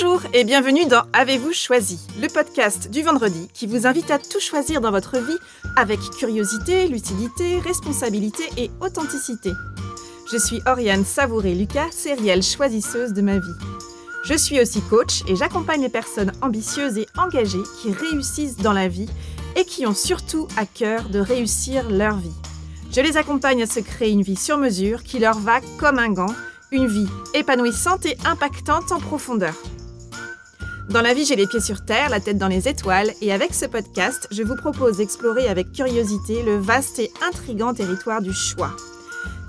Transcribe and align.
Bonjour 0.00 0.22
et 0.32 0.44
bienvenue 0.44 0.86
dans 0.86 1.02
Avez-vous 1.12 1.52
choisi, 1.52 1.98
le 2.22 2.28
podcast 2.28 2.88
du 2.88 3.02
vendredi 3.02 3.48
qui 3.52 3.66
vous 3.66 3.84
invite 3.84 4.12
à 4.12 4.20
tout 4.20 4.38
choisir 4.38 4.80
dans 4.80 4.92
votre 4.92 5.18
vie 5.18 5.38
avec 5.74 5.98
curiosité, 6.16 6.86
lucidité, 6.86 7.58
responsabilité 7.58 8.44
et 8.56 8.70
authenticité. 8.80 9.50
Je 10.30 10.36
suis 10.36 10.60
Oriane 10.66 11.04
Savouré-Lucas, 11.04 11.90
sérielle 11.90 12.44
choisisseuse 12.44 13.12
de 13.12 13.22
ma 13.22 13.40
vie. 13.40 13.56
Je 14.22 14.34
suis 14.34 14.60
aussi 14.60 14.80
coach 14.82 15.24
et 15.26 15.34
j'accompagne 15.34 15.82
les 15.82 15.88
personnes 15.88 16.30
ambitieuses 16.42 16.98
et 16.98 17.08
engagées 17.16 17.64
qui 17.82 17.90
réussissent 17.90 18.58
dans 18.58 18.74
la 18.74 18.86
vie 18.86 19.10
et 19.56 19.64
qui 19.64 19.84
ont 19.84 19.94
surtout 19.94 20.46
à 20.56 20.64
cœur 20.64 21.08
de 21.08 21.18
réussir 21.18 21.90
leur 21.90 22.18
vie. 22.18 22.36
Je 22.92 23.00
les 23.00 23.16
accompagne 23.16 23.62
à 23.64 23.66
se 23.66 23.80
créer 23.80 24.12
une 24.12 24.22
vie 24.22 24.36
sur 24.36 24.58
mesure 24.58 25.02
qui 25.02 25.18
leur 25.18 25.40
va 25.40 25.60
comme 25.80 25.98
un 25.98 26.10
gant 26.10 26.34
une 26.70 26.86
vie 26.86 27.08
épanouissante 27.34 28.04
et 28.06 28.16
impactante 28.26 28.92
en 28.92 29.00
profondeur. 29.00 29.54
Dans 30.90 31.02
la 31.02 31.12
vie, 31.12 31.26
j'ai 31.26 31.36
les 31.36 31.46
pieds 31.46 31.60
sur 31.60 31.84
terre, 31.84 32.08
la 32.08 32.18
tête 32.18 32.38
dans 32.38 32.48
les 32.48 32.66
étoiles, 32.66 33.12
et 33.20 33.30
avec 33.30 33.52
ce 33.52 33.66
podcast, 33.66 34.26
je 34.30 34.42
vous 34.42 34.56
propose 34.56 34.96
d'explorer 34.96 35.46
avec 35.46 35.70
curiosité 35.72 36.42
le 36.42 36.56
vaste 36.56 36.98
et 36.98 37.10
intrigant 37.28 37.74
territoire 37.74 38.22
du 38.22 38.32
choix. 38.32 38.74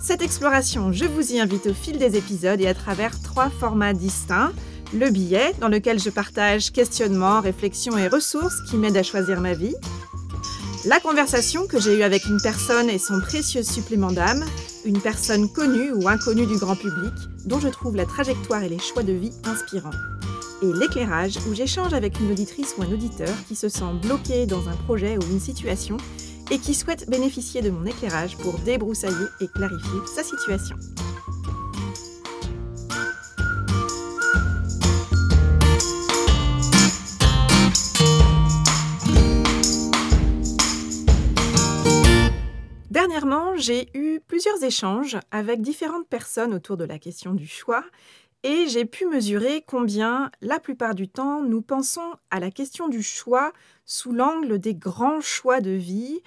Cette 0.02 0.22
exploration, 0.22 0.92
je 0.92 1.06
vous 1.06 1.32
y 1.32 1.40
invite 1.40 1.68
au 1.68 1.74
fil 1.74 1.98
des 1.98 2.18
épisodes 2.18 2.60
et 2.60 2.68
à 2.68 2.74
travers 2.74 3.22
trois 3.22 3.50
formats 3.50 3.94
distincts. 3.94 4.52
Le 4.94 5.10
billet, 5.12 5.54
dans 5.62 5.70
lequel 5.70 5.98
je 5.98 6.10
partage 6.10 6.74
questionnements, 6.74 7.40
réflexions 7.40 7.98
et 7.98 8.10
ressources 8.10 8.62
qui 8.70 8.76
m'aident 8.76 8.98
à 8.98 9.04
choisir 9.04 9.40
ma 9.40 9.54
vie. 9.54 9.76
La 10.84 11.00
conversation 11.00 11.68
que 11.68 11.80
j'ai 11.80 12.00
eue 12.00 12.04
avec 12.04 12.26
une 12.26 12.42
personne 12.42 12.90
et 12.90 13.00
son 13.00 13.22
précieux 13.22 13.64
supplément 13.64 14.12
d'âme, 14.12 14.44
une 14.84 15.00
personne 15.00 15.50
connue 15.50 15.94
ou 15.94 16.10
inconnue 16.10 16.48
du 16.48 16.58
grand 16.58 16.76
public, 16.76 17.14
dont 17.46 17.62
je 17.62 17.70
trouve 17.70 17.96
la 17.96 18.06
trajectoire 18.06 18.64
et 18.64 18.70
les 18.70 18.80
choix 18.80 19.04
de 19.04 19.14
vie 19.14 19.32
inspirants. 19.46 19.92
Et 20.62 20.74
l'éclairage, 20.74 21.38
où 21.48 21.54
j'échange 21.54 21.94
avec 21.94 22.20
une 22.20 22.32
auditrice 22.32 22.76
ou 22.78 22.82
un 22.82 22.92
auditeur 22.92 23.34
qui 23.48 23.56
se 23.56 23.70
sent 23.70 23.94
bloqué 24.02 24.46
dans 24.46 24.68
un 24.68 24.76
projet 24.76 25.18
ou 25.18 25.22
une 25.32 25.40
situation 25.40 25.96
et 26.52 26.60
qui 26.60 26.74
souhaite 26.74 27.10
bénéficier 27.10 27.62
de 27.62 27.70
mon 27.70 27.86
éclairage 27.86 28.36
pour 28.38 28.60
débroussailler 28.60 29.28
et 29.40 29.48
clarifier 29.48 30.00
sa 30.14 30.22
situation. 30.22 30.76
Dernièrement, 42.90 43.56
j'ai 43.56 43.88
eu 43.94 44.20
plusieurs 44.28 44.62
échanges 44.62 45.18
avec 45.32 45.62
différentes 45.62 46.08
personnes 46.08 46.54
autour 46.54 46.76
de 46.76 46.84
la 46.84 47.00
question 47.00 47.34
du 47.34 47.48
choix 47.48 47.86
et 48.44 48.68
j'ai 48.68 48.86
pu 48.86 49.06
mesurer 49.06 49.64
combien, 49.68 50.32
la 50.42 50.60
plupart 50.60 50.96
du 50.96 51.10
temps, 51.10 51.42
nous 51.42 51.62
pensons 51.62 52.16
à 52.32 52.40
la 52.40 52.52
question 52.52 52.88
du 52.88 53.04
choix 53.04 53.52
sous 53.86 54.14
l'angle 54.14 54.60
des 54.60 54.76
grands 54.76 55.22
choix 55.22 55.60
de 55.60 55.72
vie 55.72 56.22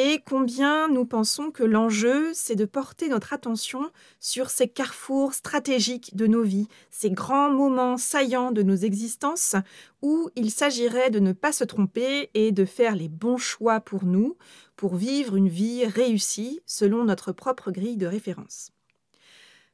et 0.00 0.22
combien 0.24 0.86
nous 0.86 1.04
pensons 1.04 1.50
que 1.50 1.64
l'enjeu, 1.64 2.30
c'est 2.32 2.54
de 2.54 2.64
porter 2.64 3.08
notre 3.08 3.32
attention 3.32 3.90
sur 4.20 4.48
ces 4.48 4.68
carrefours 4.68 5.34
stratégiques 5.34 6.14
de 6.14 6.28
nos 6.28 6.44
vies, 6.44 6.68
ces 6.90 7.10
grands 7.10 7.50
moments 7.50 7.96
saillants 7.96 8.52
de 8.52 8.62
nos 8.62 8.76
existences 8.76 9.56
où 10.00 10.30
il 10.36 10.52
s'agirait 10.52 11.10
de 11.10 11.18
ne 11.18 11.32
pas 11.32 11.50
se 11.50 11.64
tromper 11.64 12.30
et 12.34 12.52
de 12.52 12.64
faire 12.64 12.94
les 12.94 13.08
bons 13.08 13.38
choix 13.38 13.80
pour 13.80 14.04
nous, 14.04 14.36
pour 14.76 14.94
vivre 14.94 15.34
une 15.34 15.48
vie 15.48 15.84
réussie 15.84 16.60
selon 16.64 17.02
notre 17.02 17.32
propre 17.32 17.72
grille 17.72 17.96
de 17.96 18.06
référence. 18.06 18.70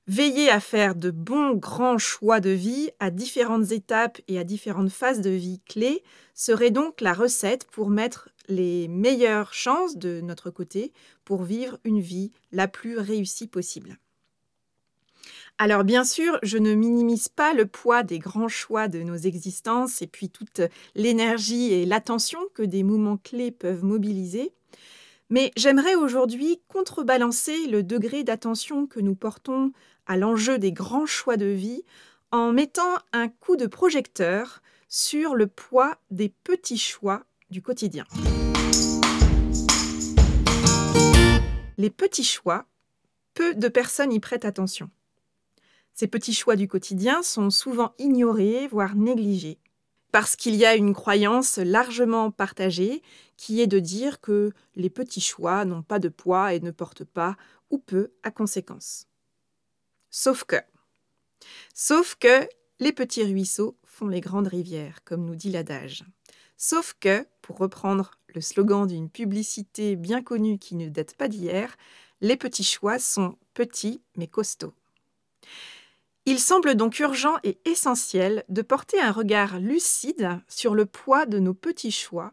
Veiller 0.06 0.50
à 0.50 0.60
faire 0.60 0.94
de 0.94 1.10
bons 1.10 1.54
grands 1.54 1.96
choix 1.96 2.40
de 2.40 2.50
vie 2.50 2.90
à 3.00 3.10
différentes 3.10 3.72
étapes 3.72 4.20
et 4.28 4.38
à 4.38 4.44
différentes 4.44 4.90
phases 4.90 5.22
de 5.22 5.30
vie 5.30 5.60
clés 5.66 6.02
serait 6.34 6.70
donc 6.70 7.00
la 7.00 7.14
recette 7.14 7.64
pour 7.64 7.88
mettre 7.88 8.28
les 8.48 8.86
meilleures 8.88 9.54
chances 9.54 9.96
de 9.96 10.20
notre 10.20 10.50
côté 10.50 10.92
pour 11.24 11.42
vivre 11.42 11.78
une 11.84 12.00
vie 12.00 12.32
la 12.52 12.68
plus 12.68 12.98
réussie 12.98 13.46
possible. 13.46 13.98
Alors 15.56 15.84
bien 15.84 16.04
sûr, 16.04 16.38
je 16.42 16.58
ne 16.58 16.74
minimise 16.74 17.28
pas 17.28 17.54
le 17.54 17.64
poids 17.64 18.02
des 18.02 18.18
grands 18.18 18.48
choix 18.48 18.88
de 18.88 19.02
nos 19.02 19.16
existences 19.16 20.02
et 20.02 20.06
puis 20.06 20.28
toute 20.28 20.60
l'énergie 20.94 21.72
et 21.72 21.86
l'attention 21.86 22.40
que 22.52 22.62
des 22.62 22.82
moments 22.82 23.16
clés 23.16 23.52
peuvent 23.52 23.84
mobiliser. 23.84 24.52
Mais 25.30 25.52
j'aimerais 25.56 25.94
aujourd'hui 25.94 26.60
contrebalancer 26.68 27.66
le 27.68 27.82
degré 27.82 28.24
d'attention 28.24 28.86
que 28.86 29.00
nous 29.00 29.14
portons 29.14 29.72
à 30.06 30.16
l'enjeu 30.16 30.58
des 30.58 30.72
grands 30.72 31.06
choix 31.06 31.36
de 31.36 31.46
vie 31.46 31.82
en 32.30 32.52
mettant 32.52 32.98
un 33.12 33.28
coup 33.28 33.56
de 33.56 33.66
projecteur 33.66 34.62
sur 34.88 35.34
le 35.34 35.46
poids 35.46 35.96
des 36.10 36.28
petits 36.28 36.78
choix 36.78 37.24
du 37.50 37.62
quotidien. 37.62 38.04
Les 41.76 41.90
petits 41.90 42.24
choix, 42.24 42.66
peu 43.34 43.54
de 43.54 43.68
personnes 43.68 44.12
y 44.12 44.20
prêtent 44.20 44.44
attention. 44.44 44.90
Ces 45.92 46.06
petits 46.06 46.34
choix 46.34 46.56
du 46.56 46.68
quotidien 46.68 47.22
sont 47.22 47.50
souvent 47.50 47.94
ignorés, 47.98 48.66
voire 48.68 48.94
négligés 48.94 49.58
parce 50.14 50.36
qu'il 50.36 50.54
y 50.54 50.64
a 50.64 50.76
une 50.76 50.94
croyance 50.94 51.58
largement 51.58 52.30
partagée 52.30 53.02
qui 53.36 53.60
est 53.60 53.66
de 53.66 53.80
dire 53.80 54.20
que 54.20 54.52
les 54.76 54.88
petits 54.88 55.20
choix 55.20 55.64
n'ont 55.64 55.82
pas 55.82 55.98
de 55.98 56.08
poids 56.08 56.54
et 56.54 56.60
ne 56.60 56.70
portent 56.70 57.02
pas 57.02 57.36
ou 57.70 57.78
peu 57.78 58.12
à 58.22 58.30
conséquence. 58.30 59.08
Sauf 60.16 60.44
que, 60.44 60.54
sauf 61.74 62.14
que 62.14 62.48
les 62.78 62.92
petits 62.92 63.24
ruisseaux 63.24 63.76
font 63.82 64.06
les 64.06 64.20
grandes 64.20 64.46
rivières, 64.46 65.02
comme 65.04 65.24
nous 65.24 65.34
dit 65.34 65.50
l'adage. 65.50 66.04
Sauf 66.56 66.94
que, 67.00 67.26
pour 67.42 67.58
reprendre 67.58 68.12
le 68.28 68.40
slogan 68.40 68.86
d'une 68.86 69.10
publicité 69.10 69.96
bien 69.96 70.22
connue 70.22 70.60
qui 70.60 70.76
ne 70.76 70.88
date 70.88 71.16
pas 71.16 71.26
d'hier, 71.26 71.76
les 72.20 72.36
petits 72.36 72.62
choix 72.62 73.00
sont 73.00 73.36
petits 73.54 74.02
mais 74.16 74.28
costauds. 74.28 74.72
Il 76.26 76.38
semble 76.38 76.76
donc 76.76 77.00
urgent 77.00 77.34
et 77.42 77.58
essentiel 77.64 78.44
de 78.48 78.62
porter 78.62 79.00
un 79.00 79.10
regard 79.10 79.58
lucide 79.58 80.38
sur 80.46 80.76
le 80.76 80.86
poids 80.86 81.26
de 81.26 81.40
nos 81.40 81.54
petits 81.54 81.90
choix 81.90 82.32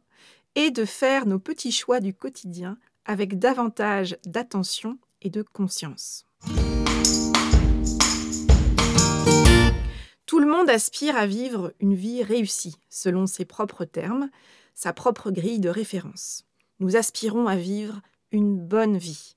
et 0.54 0.70
de 0.70 0.86
faire 0.86 1.26
nos 1.26 1.40
petits 1.40 1.72
choix 1.72 2.00
du 2.00 2.14
quotidien 2.14 2.78
avec 3.06 3.40
davantage 3.40 4.20
d'attention 4.24 5.00
et 5.24 5.32
de 5.32 5.42
conscience. 5.42 6.28
Tout 10.32 10.40
le 10.40 10.48
monde 10.48 10.70
aspire 10.70 11.18
à 11.18 11.28
vivre 11.28 11.74
une 11.82 11.94
vie 11.94 12.24
réussie, 12.24 12.78
selon 12.90 13.28
ses 13.28 13.44
propres 13.44 13.84
termes, 13.84 14.30
sa 14.76 14.94
propre 14.94 15.30
grille 15.30 15.60
de 15.60 15.68
référence. 15.68 16.46
Nous 16.80 16.96
aspirons 16.96 17.48
à 17.48 17.58
vivre 17.58 18.00
une 18.32 18.58
bonne 18.58 18.98
vie. 18.98 19.36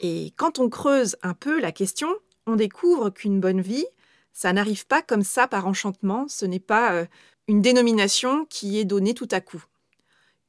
Et 0.00 0.34
quand 0.36 0.58
on 0.58 0.68
creuse 0.68 1.16
un 1.22 1.32
peu 1.32 1.58
la 1.58 1.72
question, 1.72 2.10
on 2.46 2.56
découvre 2.56 3.08
qu'une 3.08 3.40
bonne 3.40 3.62
vie, 3.62 3.86
ça 4.34 4.52
n'arrive 4.52 4.86
pas 4.86 5.00
comme 5.00 5.22
ça 5.22 5.48
par 5.48 5.66
enchantement, 5.66 6.28
ce 6.28 6.44
n'est 6.44 6.60
pas 6.60 6.92
euh, 6.92 7.06
une 7.48 7.62
dénomination 7.62 8.44
qui 8.44 8.78
est 8.78 8.84
donnée 8.84 9.14
tout 9.14 9.28
à 9.30 9.40
coup. 9.40 9.64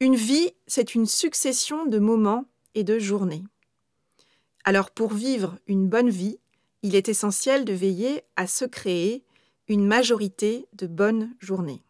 Une 0.00 0.16
vie, 0.16 0.52
c'est 0.66 0.94
une 0.94 1.06
succession 1.06 1.86
de 1.86 1.98
moments 1.98 2.44
et 2.74 2.84
de 2.84 2.98
journées. 2.98 3.44
Alors 4.64 4.90
pour 4.90 5.14
vivre 5.14 5.56
une 5.66 5.88
bonne 5.88 6.10
vie, 6.10 6.38
il 6.82 6.94
est 6.94 7.08
essentiel 7.08 7.64
de 7.64 7.72
veiller 7.72 8.20
à 8.36 8.46
se 8.46 8.66
créer 8.66 9.24
une 9.68 9.86
majorité 9.86 10.66
de 10.74 10.86
bonnes 10.86 11.34
journées. 11.40 11.82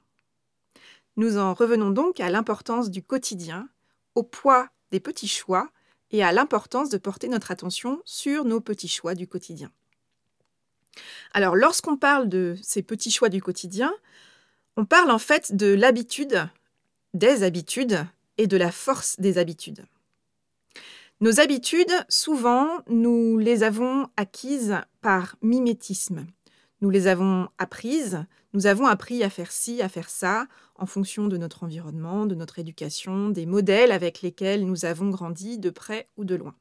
Nous 1.17 1.39
en 1.39 1.55
revenons 1.55 1.91
donc 1.91 2.21
à 2.21 2.31
l'importance 2.31 2.91
du 2.91 3.03
quotidien, 3.03 3.69
au 4.15 4.23
poids 4.23 4.69
des 4.91 5.01
petits 5.01 5.29
choix 5.29 5.71
et 6.11 6.23
à 6.23 6.33
l'importance 6.33 6.89
de 6.89 6.99
porter 6.99 7.29
notre 7.29 7.51
attention 7.51 8.01
sur 8.05 8.45
nos 8.45 8.61
petits 8.61 8.89
choix 8.89 9.15
du 9.15 9.27
quotidien. 9.27 9.71
Alors, 11.33 11.57
lorsqu'on 11.57 11.97
parle 11.97 12.29
de 12.29 12.57
ces 12.63 12.83
petits 12.83 13.11
choix 13.11 13.29
du 13.29 13.43
quotidien, 13.43 13.93
on 14.77 14.85
parle 14.85 15.11
en 15.11 15.19
fait 15.19 15.55
de 15.55 15.75
l'habitude, 15.75 16.49
des 17.15 17.43
habitudes 17.43 18.07
et 18.39 18.47
de 18.47 18.57
la 18.57 18.73
force 18.73 19.19
des 19.19 19.39
habitudes. 19.39 19.85
Nos 21.21 21.41
habitudes, 21.41 21.93
souvent, 22.11 22.69
nous 22.89 23.39
les 23.39 23.63
avons 23.63 24.09
acquises 24.19 24.77
par 25.01 25.37
mimétisme. 25.41 26.27
Nous 26.81 26.91
les 26.91 27.07
avons 27.07 27.49
apprises, 27.59 28.25
nous 28.53 28.67
avons 28.67 28.87
appris 28.87 29.23
à 29.23 29.31
faire 29.31 29.51
ci, 29.51 29.81
à 29.81 29.89
faire 29.89 30.11
ça, 30.11 30.47
en 30.75 30.87
fonction 30.87 31.27
de 31.27 31.37
notre 31.37 31.65
environnement, 31.65 32.27
de 32.27 32.35
notre 32.35 32.59
éducation, 32.59 33.31
des 33.31 33.47
modèles 33.47 33.93
avec 33.93 34.21
lesquels 34.21 34.67
nous 34.67 34.85
avons 34.85 35.09
grandi 35.09 35.59
de 35.59 35.71
près 35.71 36.09
ou 36.17 36.25
de 36.25 36.35
loin. 36.35 36.55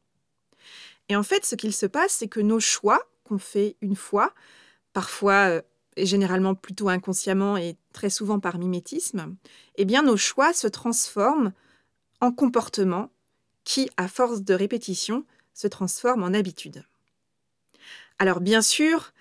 Et 1.10 1.16
en 1.16 1.24
fait, 1.24 1.46
ce 1.46 1.56
qu'il 1.56 1.74
se 1.74 1.86
passe, 1.86 2.14
c'est 2.14 2.28
que 2.28 2.40
nos 2.40 2.60
choix, 2.60 3.02
qu'on 3.26 3.38
fait 3.38 3.76
une 3.82 3.96
fois, 3.96 4.34
parfois 4.94 5.50
euh, 5.50 5.62
et 5.98 6.06
généralement 6.06 6.56
plutôt 6.56 6.90
inconsciemment 6.90 7.58
et 7.58 7.78
très 7.94 8.10
souvent 8.10 8.40
par 8.40 8.58
mimétisme, 8.58 9.36
eh 9.76 9.86
bien 9.86 10.04
nos 10.04 10.18
choix 10.18 10.54
se 10.54 10.68
transforment 10.68 11.54
en 12.22 12.32
comportements 12.32 13.12
qui, 13.64 13.90
à 13.98 14.08
force 14.08 14.42
de 14.42 14.54
répétition, 14.54 15.26
se 15.54 15.68
transforment 15.68 16.24
en 16.24 16.34
habitudes. 16.34 16.84
Alors 18.20 18.42
bien 18.42 18.62
sûr, 18.62 19.14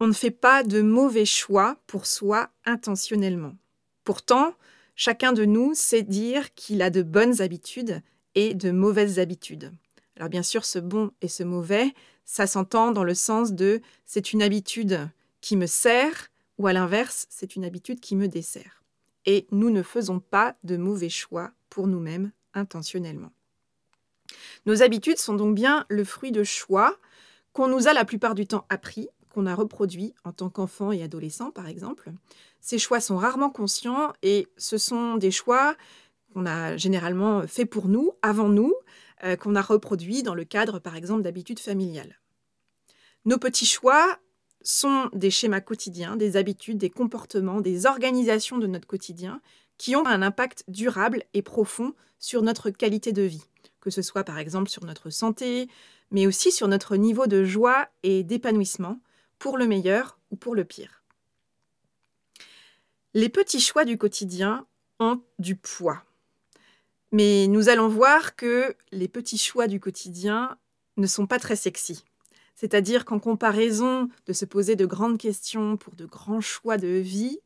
On 0.00 0.06
ne 0.06 0.12
fait 0.12 0.30
pas 0.30 0.62
de 0.62 0.82
mauvais 0.82 1.24
choix 1.24 1.76
pour 1.86 2.06
soi 2.06 2.50
intentionnellement. 2.64 3.54
Pourtant, 4.02 4.54
chacun 4.96 5.32
de 5.32 5.44
nous 5.44 5.74
sait 5.74 6.02
dire 6.02 6.52
qu'il 6.54 6.82
a 6.82 6.90
de 6.90 7.02
bonnes 7.02 7.40
habitudes 7.40 8.02
et 8.34 8.54
de 8.54 8.70
mauvaises 8.70 9.18
habitudes. 9.18 9.72
Alors 10.16 10.28
bien 10.28 10.42
sûr, 10.42 10.64
ce 10.64 10.78
bon 10.78 11.10
et 11.22 11.28
ce 11.28 11.42
mauvais, 11.42 11.92
ça 12.24 12.46
s'entend 12.46 12.92
dans 12.92 13.04
le 13.04 13.14
sens 13.14 13.52
de 13.52 13.80
c'est 14.06 14.32
une 14.32 14.42
habitude 14.42 15.08
qui 15.40 15.56
me 15.56 15.66
sert 15.66 16.30
ou 16.58 16.66
à 16.66 16.72
l'inverse, 16.72 17.26
c'est 17.30 17.56
une 17.56 17.64
habitude 17.64 18.00
qui 18.00 18.16
me 18.16 18.28
dessert. 18.28 18.82
Et 19.26 19.46
nous 19.50 19.70
ne 19.70 19.82
faisons 19.82 20.20
pas 20.20 20.56
de 20.64 20.76
mauvais 20.76 21.08
choix 21.08 21.52
pour 21.70 21.86
nous-mêmes 21.86 22.30
intentionnellement. 22.52 23.32
Nos 24.66 24.82
habitudes 24.82 25.18
sont 25.18 25.34
donc 25.34 25.54
bien 25.54 25.84
le 25.88 26.04
fruit 26.04 26.32
de 26.32 26.44
choix 26.44 26.96
qu'on 27.52 27.68
nous 27.68 27.88
a 27.88 27.92
la 27.92 28.04
plupart 28.04 28.34
du 28.34 28.46
temps 28.46 28.66
appris, 28.68 29.08
qu'on 29.34 29.46
a 29.46 29.54
reproduits 29.54 30.14
en 30.24 30.32
tant 30.32 30.48
qu'enfant 30.48 30.92
et 30.92 31.02
adolescent 31.02 31.50
par 31.50 31.66
exemple. 31.66 32.12
Ces 32.60 32.78
choix 32.78 33.00
sont 33.00 33.16
rarement 33.16 33.50
conscients 33.50 34.12
et 34.22 34.46
ce 34.56 34.78
sont 34.78 35.16
des 35.16 35.32
choix 35.32 35.76
qu'on 36.32 36.46
a 36.46 36.76
généralement 36.76 37.46
fait 37.46 37.66
pour 37.66 37.88
nous, 37.88 38.12
avant 38.22 38.48
nous, 38.48 38.74
euh, 39.24 39.36
qu'on 39.36 39.56
a 39.56 39.62
reproduits 39.62 40.22
dans 40.22 40.34
le 40.34 40.44
cadre 40.44 40.78
par 40.78 40.94
exemple 40.96 41.22
d'habitudes 41.22 41.58
familiales. 41.58 42.20
Nos 43.24 43.38
petits 43.38 43.66
choix 43.66 44.18
sont 44.62 45.10
des 45.12 45.30
schémas 45.30 45.60
quotidiens, 45.60 46.16
des 46.16 46.36
habitudes, 46.36 46.78
des 46.78 46.90
comportements, 46.90 47.60
des 47.60 47.86
organisations 47.86 48.58
de 48.58 48.66
notre 48.66 48.86
quotidien 48.86 49.40
qui 49.76 49.96
ont 49.96 50.06
un 50.06 50.22
impact 50.22 50.64
durable 50.68 51.24
et 51.34 51.42
profond 51.42 51.92
sur 52.18 52.42
notre 52.42 52.70
qualité 52.70 53.12
de 53.12 53.22
vie, 53.22 53.44
que 53.80 53.90
ce 53.90 54.00
soit 54.00 54.24
par 54.24 54.38
exemple 54.38 54.70
sur 54.70 54.84
notre 54.84 55.10
santé, 55.10 55.68
mais 56.10 56.26
aussi 56.26 56.52
sur 56.52 56.68
notre 56.68 56.96
niveau 56.96 57.26
de 57.26 57.44
joie 57.44 57.88
et 58.02 58.22
d'épanouissement, 58.22 59.00
pour 59.44 59.58
le 59.58 59.66
meilleur 59.66 60.18
ou 60.30 60.36
pour 60.36 60.54
le 60.54 60.64
pire. 60.64 61.02
Les 63.12 63.28
petits 63.28 63.60
choix 63.60 63.84
du 63.84 63.98
quotidien 63.98 64.66
ont 65.00 65.20
du 65.38 65.54
poids. 65.54 66.02
Mais 67.12 67.46
nous 67.48 67.68
allons 67.68 67.88
voir 67.88 68.36
que 68.36 68.74
les 68.90 69.06
petits 69.06 69.36
choix 69.36 69.66
du 69.66 69.80
quotidien 69.80 70.56
ne 70.96 71.06
sont 71.06 71.26
pas 71.26 71.38
très 71.38 71.56
sexy. 71.56 72.06
C'est-à-dire 72.54 73.04
qu'en 73.04 73.18
comparaison 73.18 74.08
de 74.24 74.32
se 74.32 74.46
poser 74.46 74.76
de 74.76 74.86
grandes 74.86 75.18
questions 75.18 75.76
pour 75.76 75.94
de 75.94 76.06
grands 76.06 76.40
choix 76.40 76.78
de 76.78 76.88
vie, 76.88 77.38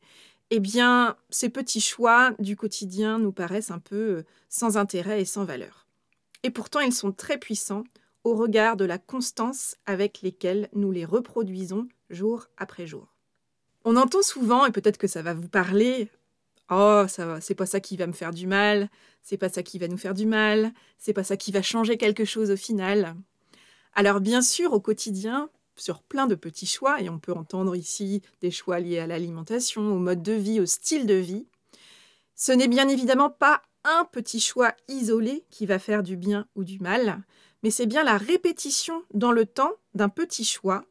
eh 0.51 0.61
bien, 0.61 1.17
ces 1.29 1.49
petits 1.49 1.81
choix 1.81 2.31
du 2.39 2.55
quotidien 2.55 3.19
nous 3.19 3.33
paraissent 3.33 3.71
un 3.71 3.79
peu 3.79 3.95
euh, 4.19 4.25
sans 4.47 4.77
intérêt 4.77 5.19
et 5.19 5.25
sans 5.25 5.43
valeur. 5.43 5.85
Et 6.43 6.49
pourtant, 6.49 6.79
ils 6.79 6.93
sont 6.93 7.11
très 7.11 7.37
puissants 7.37 7.83
au 8.23 8.35
regard 8.35 8.75
de 8.75 8.85
la 8.85 8.97
constance 8.97 9.75
avec 9.85 10.21
lesquelles 10.21 10.69
nous 10.73 10.91
les 10.91 11.05
reproduisons 11.05 11.87
jour 12.09 12.47
après 12.57 12.87
jour. 12.87 13.15
On 13.85 13.95
entend 13.95 14.21
souvent, 14.21 14.65
et 14.65 14.71
peut-être 14.71 14.97
que 14.97 15.07
ça 15.07 15.21
va 15.21 15.33
vous 15.33 15.47
parler, 15.47 16.09
oh, 16.69 17.05
ça 17.07 17.39
c'est 17.41 17.55
pas 17.55 17.65
ça 17.65 17.79
qui 17.79 17.97
va 17.97 18.07
me 18.07 18.13
faire 18.13 18.31
du 18.31 18.45
mal, 18.45 18.89
c'est 19.21 19.37
pas 19.37 19.49
ça 19.49 19.63
qui 19.63 19.79
va 19.79 19.87
nous 19.87 19.97
faire 19.97 20.13
du 20.13 20.25
mal, 20.25 20.73
c'est 20.97 21.13
pas 21.13 21.23
ça 21.23 21.37
qui 21.37 21.51
va 21.51 21.61
changer 21.61 21.97
quelque 21.97 22.25
chose 22.25 22.51
au 22.51 22.57
final. 22.57 23.15
Alors 23.93 24.19
bien 24.19 24.41
sûr, 24.41 24.73
au 24.73 24.79
quotidien, 24.79 25.49
sur 25.75 26.01
plein 26.01 26.27
de 26.27 26.35
petits 26.35 26.65
choix, 26.65 27.01
et 27.01 27.09
on 27.09 27.19
peut 27.19 27.33
entendre 27.33 27.75
ici 27.75 28.21
des 28.41 28.51
choix 28.51 28.79
liés 28.79 28.99
à 28.99 29.07
l'alimentation, 29.07 29.93
au 29.93 29.99
mode 29.99 30.21
de 30.21 30.33
vie, 30.33 30.59
au 30.59 30.65
style 30.65 31.05
de 31.05 31.13
vie, 31.13 31.47
ce 32.35 32.51
n'est 32.51 32.67
bien 32.67 32.87
évidemment 32.87 33.29
pas 33.29 33.61
un 33.83 34.05
petit 34.11 34.39
choix 34.39 34.73
isolé 34.87 35.45
qui 35.49 35.65
va 35.65 35.79
faire 35.79 36.03
du 36.03 36.17
bien 36.17 36.47
ou 36.55 36.63
du 36.63 36.79
mal, 36.79 37.23
mais 37.63 37.71
c'est 37.71 37.85
bien 37.85 38.03
la 38.03 38.17
répétition 38.17 39.03
dans 39.13 39.31
le 39.31 39.45
temps 39.45 39.73
d'un 39.93 40.09
petit 40.09 40.43
choix 40.45 40.85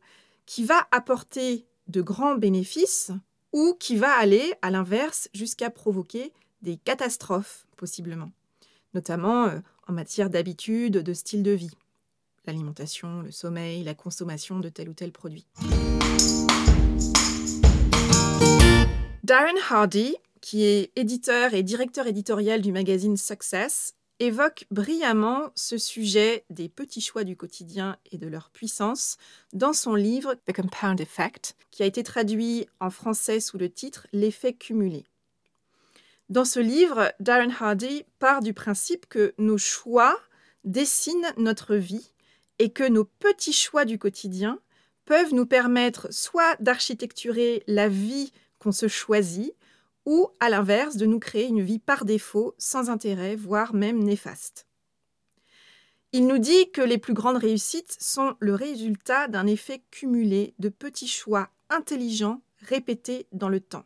qui 0.47 0.65
va 0.65 0.87
apporter 0.91 1.67
de 1.89 2.03
grands 2.03 2.35
bénéfices 2.35 3.11
ou 3.53 3.75
qui 3.79 3.97
va 3.97 4.13
aller, 4.13 4.55
à 4.63 4.71
l'inverse, 4.71 5.29
jusqu'à 5.33 5.71
provoquer 5.71 6.33
des 6.63 6.77
catastrophes, 6.77 7.67
possiblement, 7.77 8.31
notamment 8.95 9.47
euh, 9.47 9.59
en 9.87 9.93
matière 9.93 10.29
d'habitude, 10.29 10.99
de 10.99 11.13
style 11.15 11.43
de 11.43 11.53
vie 11.53 11.77
l'alimentation, 12.49 13.21
le 13.21 13.31
sommeil, 13.31 13.85
la 13.85 13.95
consommation 13.95 14.59
de 14.59 14.71
tel 14.71 14.89
ou 14.89 14.95
tel 14.95 15.13
produit. 15.13 15.47
Darren 19.23 19.59
Hardy, 19.69 20.17
qui 20.41 20.65
est 20.65 20.91
éditeur 20.97 21.53
et 21.53 21.63
directeur 21.63 22.07
éditorial 22.07 22.63
du 22.63 22.73
magazine 22.73 23.19
Success, 23.19 23.95
évoque 24.21 24.67
brillamment 24.71 25.51
ce 25.55 25.79
sujet 25.79 26.45
des 26.51 26.69
petits 26.69 27.01
choix 27.01 27.25
du 27.25 27.37
quotidien 27.37 27.97
et 28.11 28.19
de 28.19 28.27
leur 28.27 28.51
puissance 28.51 29.17
dans 29.53 29.73
son 29.73 29.95
livre 29.95 30.35
The 30.47 30.53
Compound 30.53 31.01
Effect, 31.01 31.57
qui 31.71 31.83
a 31.83 31.87
été 31.87 32.03
traduit 32.03 32.67
en 32.81 32.91
français 32.91 33.41
sous 33.41 33.59
le 33.59 33.71
titre 33.71 34.07
L'effet 34.13 34.53
cumulé. 34.53 35.05
Dans 36.29 36.45
ce 36.45 36.61
livre, 36.61 37.13
Darren 37.21 37.55
Hardy 37.59 38.05
part 38.19 38.43
du 38.43 38.53
principe 38.53 39.07
que 39.07 39.35
nos 39.39 39.59
choix 39.59 40.19
dessinent 40.65 41.33
notre 41.37 41.75
vie 41.77 42.13
et 42.59 42.71
que 42.71 42.87
nos 42.87 43.05
petits 43.05 43.53
choix 43.53 43.85
du 43.85 43.99
quotidien 43.99 44.59
peuvent 45.05 45.33
nous 45.33 45.47
permettre 45.47 46.09
soit 46.13 46.57
d'architecturer 46.61 47.63
la 47.67 47.89
vie 47.89 48.33
qu'on 48.59 48.73
se 48.73 48.89
choisit, 48.89 49.55
ou 50.09 50.31
à 50.41 50.49
l'inverse 50.49 50.97
de 50.97 51.05
nous 51.05 51.19
créer 51.19 51.49
une 51.49 51.61
vie 51.61 51.79
par 51.79 52.07
défaut, 52.07 52.55
sans 52.57 52.89
intérêt, 52.89 53.37
voire 53.37 53.75
même 53.75 54.03
néfaste. 54.03 54.67
Il 56.13 56.27
nous 56.27 56.39
dit 56.39 56.71
que 56.71 56.81
les 56.81 56.97
plus 56.97 57.13
grandes 57.13 57.37
réussites 57.37 57.95
sont 58.01 58.35
le 58.41 58.55
résultat 58.55 59.29
d'un 59.29 59.47
effet 59.47 59.83
cumulé 59.91 60.55
de 60.59 60.71
petits 60.71 61.09
choix 61.09 61.51
intelligents 61.69 62.41
répétés 62.61 63.27
dans 63.33 63.51
le 63.51 63.61
temps. 63.61 63.85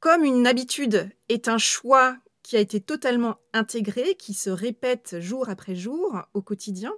Comme 0.00 0.24
une 0.24 0.48
habitude 0.48 1.08
est 1.28 1.46
un 1.46 1.58
choix 1.58 2.16
qui 2.42 2.56
a 2.56 2.60
été 2.60 2.80
totalement 2.80 3.36
intégré, 3.52 4.16
qui 4.16 4.34
se 4.34 4.50
répète 4.50 5.20
jour 5.20 5.48
après 5.48 5.76
jour 5.76 6.20
au 6.34 6.42
quotidien, 6.42 6.92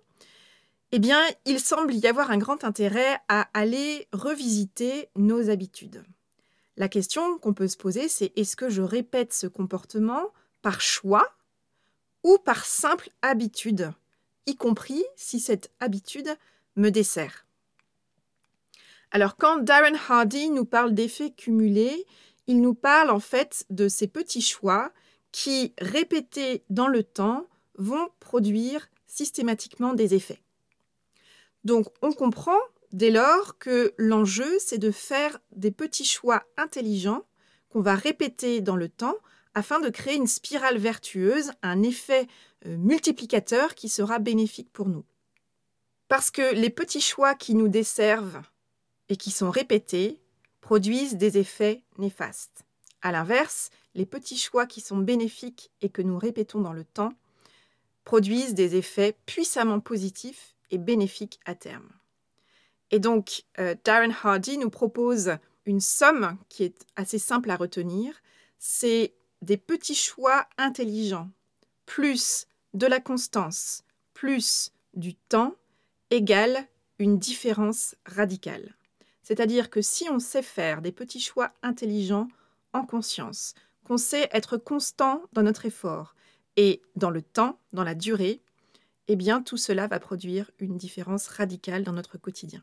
eh 0.92 0.98
bien, 0.98 1.20
il 1.44 1.60
semble 1.60 1.92
y 1.92 2.06
avoir 2.06 2.30
un 2.30 2.38
grand 2.38 2.64
intérêt 2.64 3.18
à 3.28 3.50
aller 3.52 4.08
revisiter 4.14 5.10
nos 5.14 5.50
habitudes. 5.50 6.02
La 6.78 6.88
question 6.88 7.38
qu'on 7.38 7.54
peut 7.54 7.66
se 7.66 7.76
poser, 7.76 8.08
c'est 8.08 8.32
est-ce 8.36 8.54
que 8.54 8.70
je 8.70 8.82
répète 8.82 9.32
ce 9.32 9.48
comportement 9.48 10.32
par 10.62 10.80
choix 10.80 11.28
ou 12.22 12.38
par 12.38 12.64
simple 12.64 13.10
habitude, 13.20 13.90
y 14.46 14.54
compris 14.54 15.04
si 15.16 15.40
cette 15.40 15.72
habitude 15.80 16.28
me 16.76 16.90
dessert? 16.90 17.46
Alors 19.10 19.36
quand 19.36 19.58
Darren 19.58 19.98
Hardy 20.08 20.50
nous 20.50 20.64
parle 20.64 20.94
d'effets 20.94 21.32
cumulés, 21.32 22.06
il 22.46 22.60
nous 22.60 22.74
parle 22.74 23.10
en 23.10 23.20
fait 23.20 23.66
de 23.70 23.88
ces 23.88 24.06
petits 24.06 24.40
choix 24.40 24.92
qui, 25.32 25.74
répétés 25.80 26.62
dans 26.70 26.86
le 26.86 27.02
temps, 27.02 27.48
vont 27.74 28.08
produire 28.20 28.88
systématiquement 29.08 29.94
des 29.94 30.14
effets. 30.14 30.42
Donc 31.64 31.88
on 32.02 32.12
comprend 32.12 32.60
dès 32.92 33.10
lors 33.10 33.58
que 33.58 33.94
l'enjeu, 33.98 34.58
c'est 34.58 34.78
de 34.78 34.90
faire 34.90 35.38
des 35.52 35.70
petits 35.70 36.04
choix 36.04 36.44
intelligents 36.56 37.26
qu'on 37.70 37.80
va 37.80 37.94
répéter 37.94 38.60
dans 38.60 38.76
le 38.76 38.88
temps 38.88 39.16
afin 39.54 39.80
de 39.80 39.88
créer 39.88 40.16
une 40.16 40.26
spirale 40.26 40.78
vertueuse, 40.78 41.52
un 41.62 41.82
effet 41.82 42.26
euh, 42.66 42.76
multiplicateur 42.76 43.74
qui 43.74 43.88
sera 43.88 44.18
bénéfique 44.18 44.72
pour 44.72 44.88
nous. 44.88 45.04
Parce 46.08 46.30
que 46.30 46.54
les 46.54 46.70
petits 46.70 47.00
choix 47.00 47.34
qui 47.34 47.54
nous 47.54 47.68
desservent 47.68 48.42
et 49.08 49.16
qui 49.16 49.30
sont 49.30 49.50
répétés 49.50 50.20
produisent 50.60 51.16
des 51.16 51.38
effets 51.38 51.82
néfastes. 51.98 52.64
A 53.02 53.12
l'inverse, 53.12 53.70
les 53.94 54.06
petits 54.06 54.38
choix 54.38 54.66
qui 54.66 54.80
sont 54.80 54.98
bénéfiques 54.98 55.70
et 55.80 55.88
que 55.88 56.02
nous 56.02 56.18
répétons 56.18 56.60
dans 56.60 56.72
le 56.72 56.84
temps 56.84 57.12
produisent 58.04 58.54
des 58.54 58.76
effets 58.76 59.16
puissamment 59.26 59.80
positifs 59.80 60.56
et 60.70 60.78
bénéfiques 60.78 61.40
à 61.44 61.54
terme. 61.54 61.88
Et 62.90 62.98
donc, 62.98 63.44
euh, 63.58 63.74
Darren 63.84 64.14
Hardy 64.22 64.58
nous 64.58 64.70
propose 64.70 65.36
une 65.66 65.80
somme 65.80 66.36
qui 66.48 66.64
est 66.64 66.86
assez 66.96 67.18
simple 67.18 67.50
à 67.50 67.56
retenir. 67.56 68.14
C'est 68.58 69.14
des 69.42 69.56
petits 69.56 69.94
choix 69.94 70.46
intelligents, 70.56 71.30
plus 71.86 72.46
de 72.74 72.86
la 72.86 73.00
constance, 73.00 73.84
plus 74.14 74.72
du 74.94 75.14
temps, 75.14 75.54
égale 76.10 76.66
une 76.98 77.18
différence 77.18 77.94
radicale. 78.06 78.74
C'est-à-dire 79.22 79.70
que 79.70 79.82
si 79.82 80.08
on 80.08 80.18
sait 80.18 80.42
faire 80.42 80.80
des 80.80 80.92
petits 80.92 81.20
choix 81.20 81.52
intelligents, 81.62 82.28
en 82.72 82.84
conscience, 82.84 83.54
qu'on 83.84 83.98
sait 83.98 84.28
être 84.32 84.56
constant 84.56 85.22
dans 85.32 85.42
notre 85.42 85.66
effort 85.66 86.14
et 86.56 86.82
dans 86.96 87.10
le 87.10 87.22
temps, 87.22 87.58
dans 87.72 87.84
la 87.84 87.94
durée, 87.94 88.42
eh 89.06 89.16
bien 89.16 89.42
tout 89.42 89.56
cela 89.56 89.86
va 89.86 90.00
produire 90.00 90.50
une 90.58 90.76
différence 90.76 91.28
radicale 91.28 91.84
dans 91.84 91.92
notre 91.92 92.18
quotidien. 92.18 92.62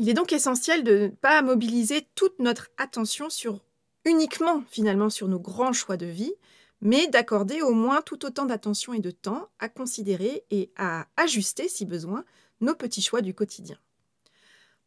Il 0.00 0.08
est 0.08 0.14
donc 0.14 0.32
essentiel 0.32 0.82
de 0.82 0.96
ne 0.96 1.08
pas 1.08 1.42
mobiliser 1.42 2.08
toute 2.14 2.38
notre 2.38 2.70
attention 2.78 3.28
sur 3.28 3.60
uniquement 4.06 4.64
finalement 4.70 5.10
sur 5.10 5.28
nos 5.28 5.38
grands 5.38 5.74
choix 5.74 5.98
de 5.98 6.06
vie, 6.06 6.32
mais 6.80 7.06
d'accorder 7.08 7.60
au 7.60 7.74
moins 7.74 8.00
tout 8.00 8.24
autant 8.24 8.46
d'attention 8.46 8.94
et 8.94 9.00
de 9.00 9.10
temps 9.10 9.50
à 9.58 9.68
considérer 9.68 10.42
et 10.50 10.72
à 10.78 11.06
ajuster 11.18 11.68
si 11.68 11.84
besoin 11.84 12.24
nos 12.62 12.74
petits 12.74 13.02
choix 13.02 13.20
du 13.20 13.34
quotidien. 13.34 13.76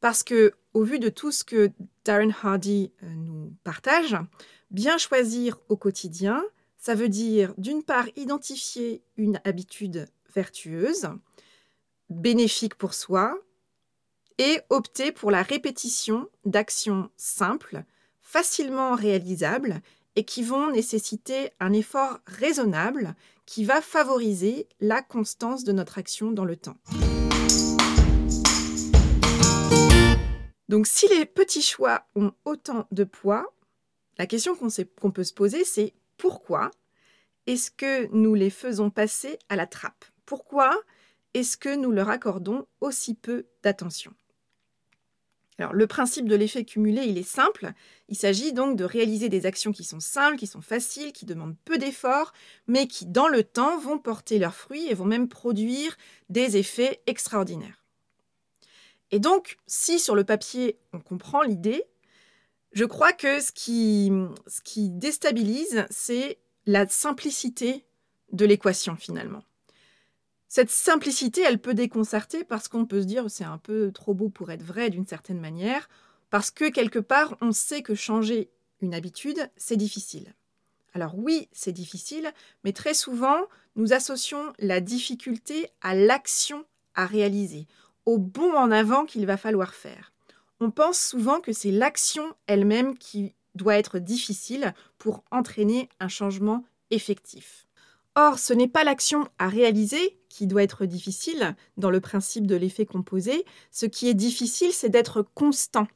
Parce 0.02 0.24
que, 0.24 0.54
au 0.74 0.82
vu 0.82 0.98
de 0.98 1.10
tout 1.10 1.32
ce 1.32 1.44
que 1.44 1.70
Darren 2.06 2.34
Hardy 2.42 2.92
euh, 3.04 3.08
nous 3.16 3.54
partage, 3.64 4.18
bien 4.72 4.98
choisir 4.98 5.60
au 5.70 5.78
quotidien, 5.78 6.44
ça 6.80 6.96
veut 6.96 7.08
dire 7.08 7.54
d'une 7.60 7.84
part 7.84 8.08
identifier 8.16 9.04
une 9.18 9.40
habitude 9.44 10.08
vertueuse, 10.34 11.08
bénéfique 12.10 12.74
pour 12.74 12.96
soi, 12.96 13.38
et 14.38 14.60
opter 14.70 15.12
pour 15.12 15.32
la 15.32 15.44
répétition 15.44 16.30
d'actions 16.46 17.10
simples, 17.18 17.84
facilement 18.22 18.96
réalisables 18.96 19.82
et 20.16 20.26
qui 20.26 20.44
vont 20.44 20.72
nécessiter 20.72 21.52
un 21.60 21.74
effort 21.74 22.20
raisonnable 22.26 23.16
qui 23.46 23.66
va 23.66 23.82
favoriser 23.82 24.68
la 24.80 25.02
constance 25.02 25.64
de 25.64 25.72
notre 25.72 25.98
action 25.98 26.32
dans 26.32 26.46
le 26.46 26.56
temps. 26.56 26.78
Donc 30.70 30.88
si 30.88 31.08
les 31.08 31.26
petits 31.26 31.62
choix 31.62 32.08
ont 32.16 32.32
autant 32.46 32.88
de 32.92 33.04
poids, 33.04 33.54
la 34.18 34.26
question 34.26 34.56
qu'on 34.56 35.12
peut 35.12 35.24
se 35.24 35.34
poser, 35.34 35.66
c'est 35.66 35.94
pourquoi 36.18 36.72
est-ce 37.46 37.70
que 37.70 38.08
nous 38.14 38.36
les 38.36 38.50
faisons 38.50 38.90
passer 38.90 39.38
à 39.50 39.56
la 39.56 39.68
trappe? 39.68 40.06
Pourquoi 40.26 40.80
est-ce 41.34 41.58
que 41.58 41.76
nous 41.76 41.92
leur 41.92 42.10
accordons 42.10 42.66
aussi 42.80 43.16
peu 43.16 43.46
d'attention? 43.64 44.14
Le 45.60 45.88
principe 45.88 46.28
de 46.28 46.36
l'effet 46.36 46.66
cumulé, 46.66 47.02
est 47.02 47.24
simple. 47.24 47.74
Il 48.10 48.18
s'agit 48.18 48.54
donc 48.54 48.76
de 48.76 48.84
réaliser 48.84 49.30
des 49.30 49.46
actions 49.46 49.72
qui 49.72 49.84
sont 49.84 50.00
simples, 50.00 50.38
qui 50.38 50.48
sont 50.48 50.62
faciles, 50.62 51.14
qui 51.14 51.26
demandent 51.26 51.56
peu 51.66 51.78
d'efforts, 51.78 52.34
mais 52.68 52.88
qui, 52.88 53.06
dans 53.06 53.28
le 53.28 53.44
temps, 53.44 53.78
vont 53.78 54.00
porter 54.00 54.40
leurs 54.40 54.56
fruits 54.56 54.88
et 54.90 54.94
vont 54.94 55.06
même 55.06 55.28
produire 55.28 55.98
des 56.30 56.58
effets 56.58 57.02
extraordinaires. 57.08 57.84
Et 59.12 59.20
donc, 59.20 59.58
si 59.68 60.00
sur 60.00 60.16
le 60.16 60.24
papier, 60.24 60.80
on 60.92 61.00
comprend 61.00 61.44
l'idée, 61.44 61.84
je 62.72 62.86
crois 62.86 63.14
que 63.14 63.40
ce 63.40 63.52
qui 63.52 64.90
déstabilise, 64.90 65.86
c'est 65.92 66.40
la 66.66 66.88
simplicité 66.88 67.86
de 68.32 68.46
l'équation 68.46 68.96
finalement. 68.96 69.44
Cette 70.56 70.70
simplicité, 70.70 71.42
elle 71.42 71.58
peut 71.58 71.74
déconcerter 71.74 72.44
parce 72.44 72.68
qu'on 72.68 72.86
peut 72.86 73.02
se 73.02 73.08
dire 73.08 73.26
c'est 73.28 73.44
un 73.44 73.58
peu 73.58 73.92
trop 73.92 74.14
beau 74.14 74.30
pour 74.30 74.52
être 74.52 74.62
vrai 74.62 74.92
d'une 74.92 75.08
certaine 75.08 75.40
manière, 75.40 75.90
parce 76.30 76.52
que 76.52 76.70
quelque 76.70 77.00
part, 77.00 77.36
on 77.42 77.52
sait 77.52 77.82
que 77.82 77.96
changer 77.96 78.52
une 78.80 78.94
habitude, 78.94 79.50
c'est 79.58 79.78
difficile. 79.78 80.36
Alors 80.94 81.18
oui, 81.18 81.50
c'est 81.54 81.72
difficile, 81.72 82.32
mais 82.64 82.72
très 82.72 82.94
souvent, 82.94 83.48
nous 83.76 83.94
associons 83.94 84.54
la 84.60 84.80
difficulté 84.80 85.72
à 85.82 85.96
l'action 85.96 86.66
à 86.94 87.08
réaliser, 87.08 87.66
au 88.06 88.20
bond 88.20 88.54
en 88.54 88.70
avant 88.70 89.06
qu'il 89.06 89.26
va 89.26 89.38
falloir 89.38 89.74
faire. 89.74 90.14
On 90.60 90.70
pense 90.70 91.00
souvent 91.00 91.40
que 91.40 91.52
c'est 91.52 91.72
l'action 91.72 92.32
elle-même 92.46 92.96
qui 92.96 93.34
doit 93.56 93.78
être 93.80 93.98
difficile 93.98 94.76
pour 95.00 95.24
entraîner 95.32 95.90
un 96.00 96.10
changement 96.10 96.64
effectif. 96.92 97.66
Or, 98.16 98.38
ce 98.38 98.54
n'est 98.54 98.68
pas 98.68 98.84
l'action 98.84 99.28
à 99.40 99.50
réaliser 99.50 100.20
qui 100.34 100.48
doit 100.48 100.64
être 100.64 100.88
difficile 100.88 101.56
dans 101.78 101.92
le 101.92 102.00
principe 102.00 102.48
de 102.48 102.56
l'effet 102.56 102.88
composé. 102.88 103.46
Ce 103.70 103.86
qui 103.86 104.10
est 104.10 104.16
difficile, 104.16 104.74
c'est 104.74 104.90
d'être 104.90 105.22
constant 105.22 105.88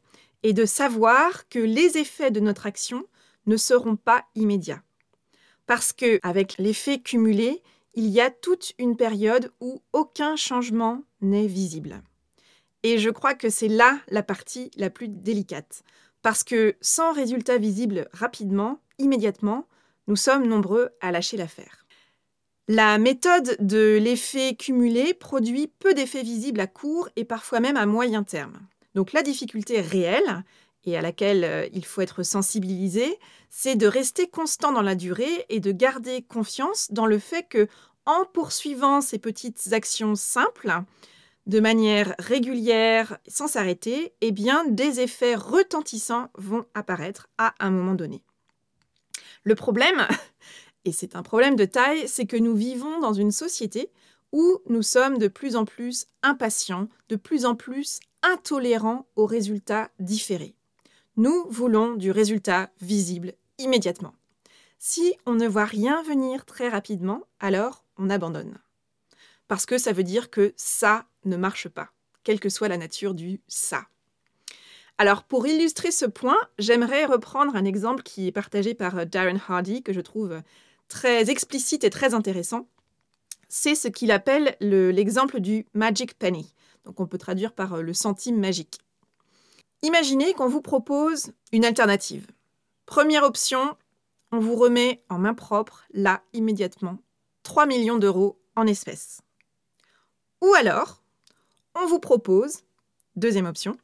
et 0.43 0.53
de 0.53 0.65
savoir 0.65 1.49
que 1.49 1.57
les 1.57 1.97
effets 1.97 2.29
de 2.29 2.39
notre 2.39 2.67
action 2.67 3.03
ne 3.47 3.57
seront 3.57 3.95
pas 3.95 4.25
immédiats. 4.35 4.83
Parce 5.65 5.91
que 5.91 6.19
avec 6.21 6.59
l'effet 6.59 6.99
cumulé, 6.99 7.63
il 7.95 8.09
y 8.09 8.21
a 8.21 8.29
toute 8.29 8.73
une 8.77 8.95
période 8.95 9.51
où 9.59 9.81
aucun 9.91 10.35
changement 10.35 11.01
n'est 11.21 11.47
visible. 11.47 12.03
Et 12.83 12.99
je 12.99 13.09
crois 13.09 13.33
que 13.33 13.49
c'est 13.49 13.67
là 13.67 13.99
la 14.07 14.21
partie 14.21 14.69
la 14.77 14.91
plus 14.91 15.07
délicate. 15.07 15.81
Parce 16.21 16.43
que 16.43 16.75
sans 16.79 17.11
résultat 17.11 17.57
visible 17.57 18.07
rapidement, 18.13 18.81
immédiatement, 18.99 19.67
nous 20.05 20.15
sommes 20.15 20.45
nombreux 20.47 20.91
à 21.01 21.11
lâcher 21.11 21.37
l'affaire. 21.37 21.86
La 22.69 22.97
méthode 22.97 23.55
de 23.61 23.97
l'effet 23.97 24.55
cumulé 24.55 25.13
produit 25.13 25.71
peu 25.79 25.93
d'effets 25.93 26.23
visibles 26.23 26.59
à 26.59 26.67
court 26.67 27.07
et 27.15 27.23
parfois 27.23 27.61
même 27.61 27.77
à 27.77 27.85
moyen 27.85 28.23
terme. 28.23 28.59
Donc 28.93 29.13
la 29.13 29.23
difficulté 29.23 29.79
réelle, 29.79 30.43
et 30.83 30.97
à 30.97 31.01
laquelle 31.01 31.45
euh, 31.45 31.67
il 31.71 31.85
faut 31.85 32.01
être 32.01 32.23
sensibilisé, 32.23 33.19
c'est 33.49 33.75
de 33.75 33.87
rester 33.87 34.27
constant 34.27 34.73
dans 34.73 34.81
la 34.81 34.95
durée 34.95 35.45
et 35.47 35.61
de 35.61 35.71
garder 35.71 36.21
confiance 36.21 36.91
dans 36.91 37.05
le 37.05 37.19
fait 37.19 37.43
que, 37.47 37.69
en 38.05 38.25
poursuivant 38.25 38.99
ces 38.99 39.17
petites 39.17 39.71
actions 39.71 40.15
simples, 40.15 40.73
de 41.45 41.61
manière 41.61 42.15
régulière, 42.19 43.17
sans 43.27 43.47
s'arrêter, 43.47 44.13
eh 44.19 44.33
bien, 44.33 44.65
des 44.65 44.99
effets 44.99 45.35
retentissants 45.35 46.29
vont 46.35 46.65
apparaître 46.73 47.29
à 47.37 47.53
un 47.59 47.69
moment 47.69 47.95
donné. 47.95 48.23
Le 49.43 49.55
problème, 49.55 50.05
et 50.87 50.93
c'est 50.93 51.17
un 51.17 51.21
problème 51.21 51.57
de 51.57 51.65
taille, 51.65 52.07
c'est 52.07 52.25
que 52.25 52.37
nous 52.37 52.55
vivons 52.55 52.99
dans 53.01 53.11
une 53.11 53.31
société 53.31 53.91
où 54.31 54.59
nous 54.69 54.81
sommes 54.81 55.17
de 55.17 55.27
plus 55.27 55.57
en 55.57 55.65
plus 55.65 56.07
impatients, 56.23 56.87
de 57.09 57.17
plus 57.17 57.45
en 57.45 57.55
plus 57.55 57.99
intolérants 58.23 59.05
aux 59.17 59.25
résultats 59.25 59.89
différés. 59.99 60.55
Nous 61.17 61.45
voulons 61.49 61.95
du 61.95 62.09
résultat 62.11 62.69
visible 62.79 63.33
immédiatement. 63.57 64.13
Si 64.79 65.13
on 65.25 65.33
ne 65.33 65.47
voit 65.47 65.65
rien 65.65 66.01
venir 66.03 66.45
très 66.45 66.69
rapidement, 66.69 67.23
alors 67.41 67.83
on 67.97 68.09
abandonne. 68.09 68.57
Parce 69.49 69.65
que 69.65 69.77
ça 69.77 69.91
veut 69.91 70.03
dire 70.03 70.29
que 70.29 70.53
ça 70.55 71.05
ne 71.25 71.35
marche 71.35 71.67
pas, 71.67 71.89
quelle 72.23 72.39
que 72.39 72.49
soit 72.49 72.69
la 72.69 72.77
nature 72.77 73.13
du 73.13 73.41
ça. 73.49 73.87
Alors 74.97 75.23
pour 75.23 75.47
illustrer 75.47 75.91
ce 75.91 76.05
point, 76.05 76.37
j'aimerais 76.57 77.05
reprendre 77.05 77.55
un 77.55 77.65
exemple 77.65 78.03
qui 78.03 78.27
est 78.27 78.31
partagé 78.31 78.73
par 78.73 79.05
Darren 79.05 79.39
Hardy, 79.47 79.83
que 79.83 79.93
je 79.93 80.01
trouve 80.01 80.41
très 80.87 81.29
explicite 81.29 81.83
et 81.83 81.89
très 81.89 82.13
intéressant. 82.13 82.67
C'est 83.49 83.75
ce 83.75 83.87
qu'il 83.87 84.11
appelle 84.11 84.55
l'exemple 84.59 85.39
du 85.39 85.65
Magic 85.73 86.17
Penny. 86.17 86.53
Donc 86.85 86.99
on 86.99 87.07
peut 87.07 87.17
traduire 87.17 87.53
par 87.53 87.75
euh, 87.75 87.81
le 87.81 87.93
centime 87.93 88.39
magique. 88.39 88.79
Imaginez 89.83 90.33
qu'on 90.33 90.47
vous 90.47 90.61
propose 90.61 91.33
une 91.51 91.65
alternative. 91.65 92.27
Première 92.85 93.23
option, 93.23 93.77
on 94.31 94.39
vous 94.39 94.55
remet 94.55 95.03
en 95.09 95.19
main 95.19 95.33
propre, 95.33 95.85
là, 95.93 96.23
immédiatement, 96.33 96.97
3 97.43 97.65
millions 97.65 97.97
d'euros 97.97 98.39
en 98.55 98.65
espèces. 98.67 99.21
Ou 100.41 100.53
alors, 100.53 101.01
on 101.75 101.85
vous 101.85 101.99
propose, 101.99 102.63
deuxième 103.15 103.45
option, 103.45 103.77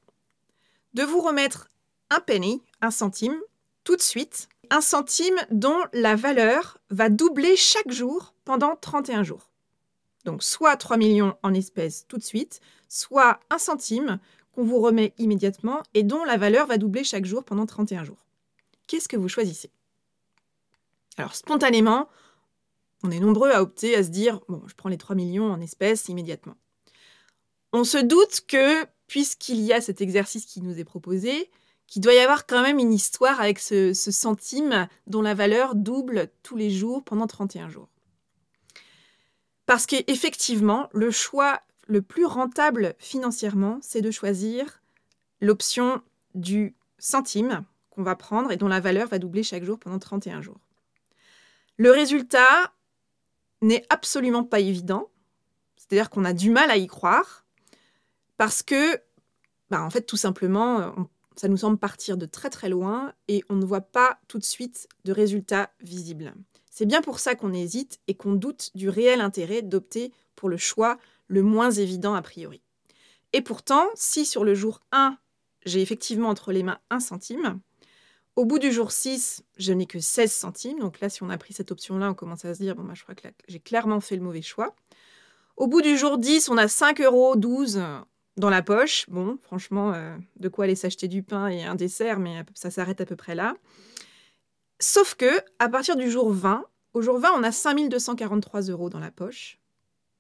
de 0.94 1.04
vous 1.04 1.22
remettre 1.22 1.70
un 2.10 2.20
penny, 2.20 2.64
un 2.82 2.92
centime, 2.92 3.40
tout 3.84 3.96
de 3.96 4.02
suite, 4.02 4.48
un 4.70 4.82
centime 4.82 5.36
dont 5.52 5.80
la 5.94 6.16
valeur 6.16 6.80
va 6.90 7.10
doubler 7.10 7.56
chaque 7.56 7.92
jour 7.92 8.34
pendant 8.46 8.76
31 8.76 9.24
jours. 9.24 9.52
Donc 10.26 10.44
soit 10.44 10.78
3 10.78 10.98
millions 10.98 11.36
en 11.44 11.54
espèces 11.54 12.06
tout 12.08 12.18
de 12.18 12.24
suite, 12.24 12.62
soit 12.88 13.40
un 13.50 13.58
centime 13.58 14.20
qu'on 14.54 14.64
vous 14.64 14.80
remet 14.80 15.14
immédiatement 15.18 15.84
et 15.94 16.04
dont 16.04 16.24
la 16.24 16.38
valeur 16.38 16.68
va 16.68 16.78
doubler 16.78 17.04
chaque 17.04 17.26
jour 17.26 17.44
pendant 17.44 17.66
31 17.66 18.04
jours. 18.04 18.26
Qu'est-ce 18.88 19.10
que 19.10 19.18
vous 19.18 19.30
choisissez? 19.30 19.72
Alors 21.18 21.36
spontanément, 21.36 22.08
on 23.04 23.12
est 23.12 23.20
nombreux 23.20 23.52
à 23.52 23.62
opter 23.62 23.96
à 23.96 24.04
se 24.04 24.10
dire, 24.10 24.40
bon, 24.48 24.64
je 24.68 24.76
prends 24.76 24.90
les 24.90 24.98
3 24.98 25.16
millions 25.16 25.52
en 25.52 25.60
espèces 25.60 26.08
immédiatement. 26.10 26.56
On 27.74 27.84
se 27.84 27.98
doute 27.98 28.42
que, 28.48 28.86
puisqu'il 29.08 29.60
y 29.60 29.74
a 29.74 29.82
cet 29.82 30.00
exercice 30.00 30.46
qui 30.46 30.62
nous 30.62 30.80
est 30.80 30.84
proposé, 30.84 31.50
qu'il 31.88 32.02
doit 32.02 32.14
y 32.14 32.20
avoir 32.20 32.46
quand 32.46 32.62
même 32.62 32.80
une 32.80 32.94
histoire 32.94 33.40
avec 33.40 33.60
ce, 33.60 33.94
centime 33.94 34.88
dont 35.08 35.22
la 35.22 35.34
valeur 35.34 35.76
double 35.76 36.30
tous 36.42 36.56
les 36.56 36.70
jours 36.70 37.04
pendant 37.04 37.28
31 37.28 37.70
jours. 37.70 37.90
Parce 39.66 39.86
qu'effectivement, 39.86 40.90
le 40.94 41.12
choix 41.12 41.62
le 41.88 42.02
plus 42.02 42.26
rentable 42.26 42.96
financièrement, 43.00 43.80
c'est 43.82 44.02
de 44.02 44.12
choisir 44.12 44.82
l'option 45.42 46.02
du 46.34 46.76
centime 46.98 47.64
qu'on 47.90 48.04
va 48.04 48.16
prendre 48.16 48.52
et 48.52 48.58
dont 48.58 48.68
la 48.68 48.80
valeur 48.80 49.08
va 49.08 49.20
doubler 49.20 49.44
chaque 49.44 49.64
jour 49.64 49.78
pendant 49.78 50.00
31 50.00 50.42
jours. 50.42 50.60
Le 51.78 51.92
résultat 51.92 52.74
n'est 53.62 53.86
absolument 53.90 54.44
pas 54.44 54.60
évident, 54.60 55.10
c'est-à-dire 55.76 56.10
qu'on 56.10 56.26
a 56.26 56.34
du 56.34 56.50
mal 56.50 56.72
à 56.72 56.78
y 56.78 56.88
croire, 56.88 57.46
parce 58.38 58.64
que, 58.64 58.98
bah, 59.70 59.82
en 59.82 59.90
fait, 59.90 60.04
tout 60.04 60.18
simplement, 60.18 60.94
on 60.98 61.08
ça 61.36 61.48
nous 61.48 61.58
semble 61.58 61.78
partir 61.78 62.18
de 62.18 62.26
très 62.26 62.50
très 62.50 62.70
loin 62.70 63.14
et 63.28 63.44
on 63.50 63.56
ne 63.56 63.66
voit 63.66 63.82
pas 63.82 64.20
tout 64.28 64.40
de 64.40 64.44
suite 64.44 64.88
de 65.06 65.12
résultats 65.12 65.72
visibles. 65.82 66.34
C'est 66.70 66.86
bien 66.86 67.02
pour 67.02 67.20
ça 67.20 67.36
qu'on 67.36 67.54
hésite 67.54 68.00
et 68.08 68.16
qu'on 68.16 68.34
doute 68.34 68.72
du 68.76 68.90
réel 68.90 69.22
intérêt 69.22 69.62
d'opter 69.62 70.12
pour 70.36 70.50
le 70.50 70.58
choix 70.58 70.98
le 71.28 71.44
moins 71.44 71.72
évident 71.72 72.16
a 72.16 72.22
priori. 72.22 72.62
Et 73.32 73.42
pourtant, 73.42 73.88
si 73.96 74.26
sur 74.26 74.44
le 74.44 74.56
jour 74.56 74.80
1, 74.92 75.18
j'ai 75.66 75.82
effectivement 75.82 76.30
entre 76.30 76.52
les 76.52 76.64
mains 76.64 76.80
1 76.90 77.00
centime, 77.00 77.60
au 78.36 78.46
bout 78.46 78.58
du 78.58 78.72
jour 78.72 78.92
6, 78.92 79.44
je 79.58 79.74
n'ai 79.74 79.86
que 79.86 80.00
16 80.00 80.32
centimes. 80.32 80.80
Donc 80.80 81.00
là, 81.00 81.10
si 81.10 81.22
on 81.22 81.30
a 81.30 81.38
pris 81.38 81.54
cette 81.54 81.72
option-là, 81.72 82.10
on 82.10 82.14
commence 82.16 82.46
à 82.46 82.56
se 82.56 82.60
dire, 82.60 82.76
bon, 82.76 82.84
bah, 82.84 82.94
je 82.96 83.04
crois 83.04 83.14
que 83.14 83.28
j'ai 83.48 83.60
clairement 83.60 84.00
fait 84.00 84.16
le 84.16 84.24
mauvais 84.24 84.42
choix. 84.42 84.76
Au 85.56 85.68
bout 85.68 85.82
du 85.82 85.98
jour 85.98 86.18
10, 86.18 86.50
on 86.50 86.58
a 86.58 86.68
5 86.68 87.00
euros, 87.02 87.36
12. 87.36 87.80
Dans 88.38 88.50
la 88.50 88.62
poche. 88.62 89.10
Bon, 89.10 89.38
franchement, 89.44 89.94
euh, 89.94 90.16
de 90.40 90.50
quoi 90.50 90.66
aller 90.66 90.76
s'acheter 90.76 91.08
du 91.08 91.24
pain 91.24 91.48
et 91.48 91.64
un 91.64 91.76
dessert, 91.76 92.20
mais 92.20 92.44
ça 92.54 92.72
s'arrête 92.72 93.02
à 93.02 93.06
peu 93.06 93.16
près 93.16 93.36
là. 93.36 93.56
Sauf 94.80 95.16
que, 95.16 95.40
à 95.60 95.70
partir 95.70 95.96
du 95.96 96.10
jour 96.10 96.32
20, 96.32 96.66
au 96.94 97.02
jour 97.02 97.20
20, 97.20 97.32
on 97.38 97.44
a 97.44 97.52
5243 97.52 98.64
euros 98.64 98.90
dans 98.90 99.00
la 99.00 99.12
poche. 99.12 99.60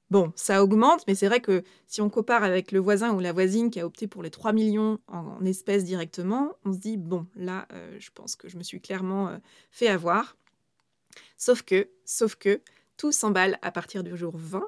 Bon, 0.09 0.31
ça 0.35 0.63
augmente, 0.63 1.03
mais 1.07 1.15
c'est 1.15 1.27
vrai 1.27 1.39
que 1.39 1.63
si 1.87 2.01
on 2.01 2.09
compare 2.09 2.43
avec 2.43 2.71
le 2.71 2.79
voisin 2.79 3.13
ou 3.13 3.19
la 3.19 3.33
voisine 3.33 3.71
qui 3.71 3.79
a 3.79 3.85
opté 3.85 4.07
pour 4.07 4.21
les 4.21 4.29
3 4.29 4.53
millions 4.53 4.99
en, 5.07 5.43
espèces 5.43 5.85
directement, 5.85 6.53
on 6.65 6.73
se 6.73 6.77
dit, 6.77 6.97
bon, 6.97 7.25
là, 7.35 7.67
euh, 7.73 7.95
je 7.99 8.11
pense 8.11 8.35
que 8.35 8.47
je 8.47 8.57
me 8.57 8.63
suis 8.63 8.79
clairement 8.79 9.29
euh, 9.29 9.37
fait 9.71 9.87
avoir. 9.87 10.37
Sauf 11.37 11.63
que, 11.63 11.89
sauf 12.05 12.35
que, 12.35 12.61
tout 12.95 13.11
s'emballe 13.11 13.57
à 13.63 13.71
partir 13.71 14.03
du 14.03 14.15
jour 14.15 14.33
20 14.37 14.63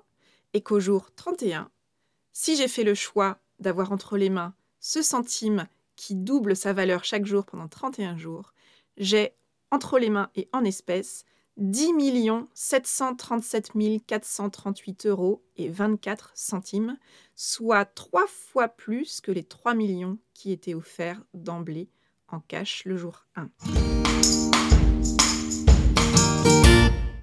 et 0.53 0.61
qu'au 0.61 0.79
jour 0.79 1.13
31, 1.15 1.69
si 2.37 2.57
j'ai 2.57 2.67
fait 2.67 2.83
le 2.83 2.95
choix 2.95 3.39
d'avoir 3.59 3.93
entre 3.93 4.17
les 4.17 4.29
mains 4.29 4.53
ce 4.81 5.01
centime 5.01 5.67
qui 5.95 6.15
double 6.15 6.57
sa 6.57 6.73
valeur 6.73 7.05
chaque 7.05 7.25
jour 7.25 7.45
pendant 7.45 7.69
31 7.69 8.17
jours, 8.17 8.53
j'ai 8.97 9.31
entre 9.71 9.97
les 9.97 10.09
mains 10.09 10.29
et 10.35 10.49
en 10.51 10.65
espèces 10.65 11.23
10 11.55 11.93
737 12.53 13.71
438 14.05 15.05
euros 15.05 15.45
et 15.55 15.69
24 15.69 16.33
centimes, 16.35 16.97
soit 17.35 17.85
trois 17.85 18.27
fois 18.27 18.67
plus 18.67 19.21
que 19.21 19.31
les 19.31 19.45
3 19.45 19.73
millions 19.73 20.17
qui 20.33 20.51
étaient 20.51 20.73
offerts 20.73 21.23
d'emblée 21.33 21.89
en 22.27 22.41
cash 22.41 22.83
le 22.83 22.97
jour 22.97 23.25
1. 23.37 23.49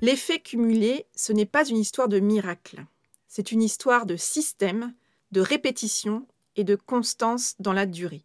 L'effet 0.00 0.40
cumulé, 0.40 1.06
ce 1.14 1.34
n'est 1.34 1.44
pas 1.44 1.68
une 1.68 1.76
histoire 1.76 2.08
de 2.08 2.18
miracle, 2.18 2.86
c'est 3.28 3.52
une 3.52 3.62
histoire 3.62 4.04
de 4.04 4.16
système, 4.16 4.94
de 5.32 5.40
répétition 5.40 6.26
et 6.56 6.64
de 6.64 6.76
constance 6.76 7.54
dans 7.58 7.72
la 7.72 7.86
durée. 7.86 8.24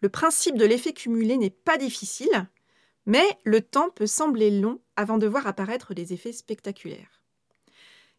Le 0.00 0.08
principe 0.08 0.56
de 0.56 0.64
l'effet 0.64 0.92
cumulé 0.92 1.36
n'est 1.36 1.50
pas 1.50 1.78
difficile, 1.78 2.48
mais 3.06 3.26
le 3.44 3.60
temps 3.60 3.90
peut 3.90 4.06
sembler 4.06 4.50
long 4.50 4.80
avant 4.96 5.18
de 5.18 5.26
voir 5.26 5.46
apparaître 5.46 5.94
des 5.94 6.12
effets 6.12 6.32
spectaculaires. 6.32 7.22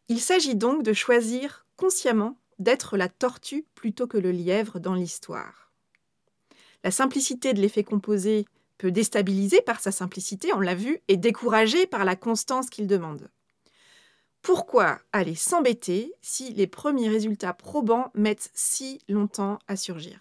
Il 0.09 0.21
s'agit 0.21 0.55
donc 0.55 0.83
de 0.83 0.93
choisir 0.93 1.65
consciemment 1.75 2.37
d'être 2.59 2.97
la 2.97 3.09
tortue 3.09 3.65
plutôt 3.75 4.07
que 4.07 4.17
le 4.17 4.31
lièvre 4.31 4.79
dans 4.79 4.93
l'histoire. 4.93 5.71
La 6.83 6.91
simplicité 6.91 7.53
de 7.53 7.61
l'effet 7.61 7.83
composé 7.83 8.45
peut 8.77 8.91
déstabiliser 8.91 9.61
par 9.61 9.79
sa 9.79 9.91
simplicité, 9.91 10.53
on 10.53 10.59
l'a 10.59 10.75
vu, 10.75 10.99
et 11.07 11.17
décourager 11.17 11.87
par 11.87 12.05
la 12.05 12.15
constance 12.15 12.69
qu'il 12.69 12.87
demande. 12.87 13.29
Pourquoi 14.41 14.99
aller 15.11 15.35
s'embêter 15.35 16.13
si 16.21 16.53
les 16.53 16.67
premiers 16.67 17.09
résultats 17.09 17.53
probants 17.53 18.11
mettent 18.13 18.49
si 18.53 18.99
longtemps 19.09 19.59
à 19.67 19.75
surgir? 19.75 20.19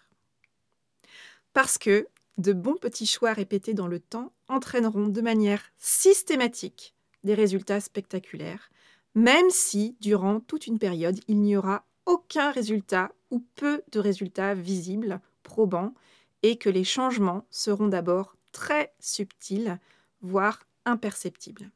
Parce 1.52 1.78
que 1.78 2.08
de 2.38 2.52
bons 2.52 2.76
petits 2.76 3.06
choix 3.06 3.32
répétés 3.32 3.72
dans 3.72 3.86
le 3.86 4.00
temps 4.00 4.32
entraîneront 4.48 5.08
de 5.08 5.20
manière 5.20 5.62
systématique 5.78 6.94
des 7.24 7.34
résultats 7.34 7.80
spectaculaires, 7.80 8.70
même 9.14 9.48
si, 9.48 9.96
durant 10.00 10.40
toute 10.40 10.66
une 10.66 10.78
période, 10.78 11.18
il 11.28 11.40
n'y 11.40 11.56
aura 11.56 11.86
aucun 12.04 12.50
résultat 12.50 13.12
ou 13.30 13.42
peu 13.54 13.82
de 13.90 13.98
résultats 13.98 14.54
visibles, 14.54 15.20
probants, 15.42 15.94
et 16.42 16.56
que 16.58 16.68
les 16.68 16.84
changements 16.84 17.46
seront 17.50 17.88
d'abord 17.88 18.36
très 18.52 18.94
subtils, 19.00 19.78
voire 20.20 20.62
imperceptibles. 20.84 21.70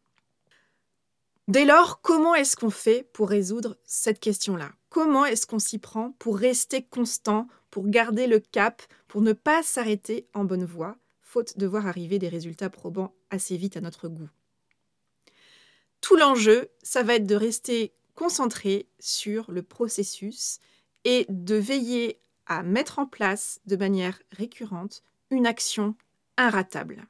Dès 1.50 1.64
lors, 1.64 2.00
comment 2.00 2.36
est-ce 2.36 2.54
qu'on 2.54 2.70
fait 2.70 3.02
pour 3.12 3.28
résoudre 3.28 3.76
cette 3.84 4.20
question-là? 4.20 4.70
Comment 4.88 5.24
est-ce 5.24 5.48
qu'on 5.48 5.58
s'y 5.58 5.78
prend 5.78 6.12
pour 6.20 6.38
rester 6.38 6.80
constant, 6.84 7.48
pour 7.72 7.88
garder 7.88 8.28
le 8.28 8.38
cap, 8.38 8.84
pour 9.08 9.20
ne 9.20 9.32
pas 9.32 9.64
s'arrêter 9.64 10.28
en 10.32 10.44
bonne 10.44 10.64
voie, 10.64 10.96
faute 11.22 11.58
de 11.58 11.66
voir 11.66 11.88
arriver 11.88 12.20
des 12.20 12.28
résultats 12.28 12.70
probants 12.70 13.12
assez 13.30 13.56
vite 13.56 13.76
à 13.76 13.80
notre 13.80 14.06
goût? 14.06 14.28
Tout 16.00 16.14
l'enjeu, 16.14 16.68
ça 16.84 17.02
va 17.02 17.16
être 17.16 17.26
de 17.26 17.34
rester 17.34 17.94
concentré 18.14 18.86
sur 19.00 19.50
le 19.50 19.64
processus 19.64 20.60
et 21.02 21.26
de 21.28 21.56
veiller 21.56 22.20
à 22.46 22.62
mettre 22.62 23.00
en 23.00 23.06
place 23.06 23.60
de 23.66 23.74
manière 23.74 24.22
récurrente 24.30 25.02
une 25.32 25.48
action 25.48 25.96
inratable. 26.36 27.08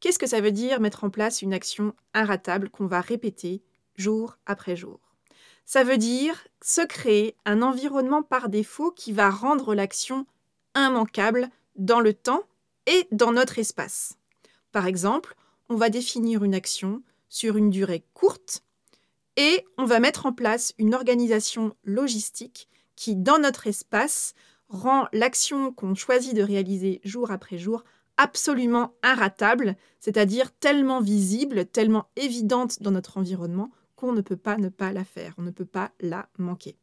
Qu'est-ce 0.00 0.18
que 0.18 0.26
ça 0.26 0.40
veut 0.40 0.52
dire 0.52 0.80
mettre 0.80 1.04
en 1.04 1.10
place 1.10 1.42
une 1.42 1.52
action 1.52 1.94
inratable 2.14 2.70
qu'on 2.70 2.86
va 2.86 3.00
répéter 3.00 3.62
jour 3.96 4.38
après 4.46 4.76
jour? 4.76 5.00
Ça 5.64 5.84
veut 5.84 5.98
dire 5.98 6.46
se 6.62 6.80
créer 6.86 7.36
un 7.44 7.62
environnement 7.62 8.22
par 8.22 8.48
défaut 8.48 8.90
qui 8.90 9.12
va 9.12 9.28
rendre 9.28 9.74
l'action 9.74 10.26
immanquable 10.76 11.50
dans 11.76 12.00
le 12.00 12.14
temps 12.14 12.44
et 12.86 13.06
dans 13.12 13.32
notre 13.32 13.58
espace. 13.58 14.16
Par 14.72 14.86
exemple, 14.86 15.34
on 15.68 15.76
va 15.76 15.90
définir 15.90 16.44
une 16.44 16.54
action 16.54 17.02
sur 17.28 17.56
une 17.56 17.70
durée 17.70 18.04
courte 18.14 18.62
et 19.36 19.64
on 19.76 19.84
va 19.84 20.00
mettre 20.00 20.26
en 20.26 20.32
place 20.32 20.72
une 20.78 20.94
organisation 20.94 21.76
logistique 21.84 22.68
qui, 22.96 23.14
dans 23.14 23.38
notre 23.38 23.66
espace, 23.66 24.34
rend 24.68 25.06
l'action 25.12 25.72
qu'on 25.72 25.94
choisit 25.94 26.34
de 26.34 26.42
réaliser 26.42 27.00
jour 27.04 27.30
après 27.30 27.58
jour 27.58 27.84
absolument 28.18 28.92
inratable, 29.02 29.76
c'est-à-dire 30.00 30.52
tellement 30.52 31.00
visible, 31.00 31.64
tellement 31.64 32.10
évidente 32.16 32.82
dans 32.82 32.90
notre 32.90 33.16
environnement 33.16 33.70
qu'on 33.96 34.12
ne 34.12 34.20
peut 34.20 34.36
pas 34.36 34.58
ne 34.58 34.68
pas 34.68 34.92
la 34.92 35.04
faire, 35.04 35.34
on 35.38 35.42
ne 35.42 35.50
peut 35.50 35.64
pas 35.64 35.92
la 36.00 36.28
manquer. 36.38 36.76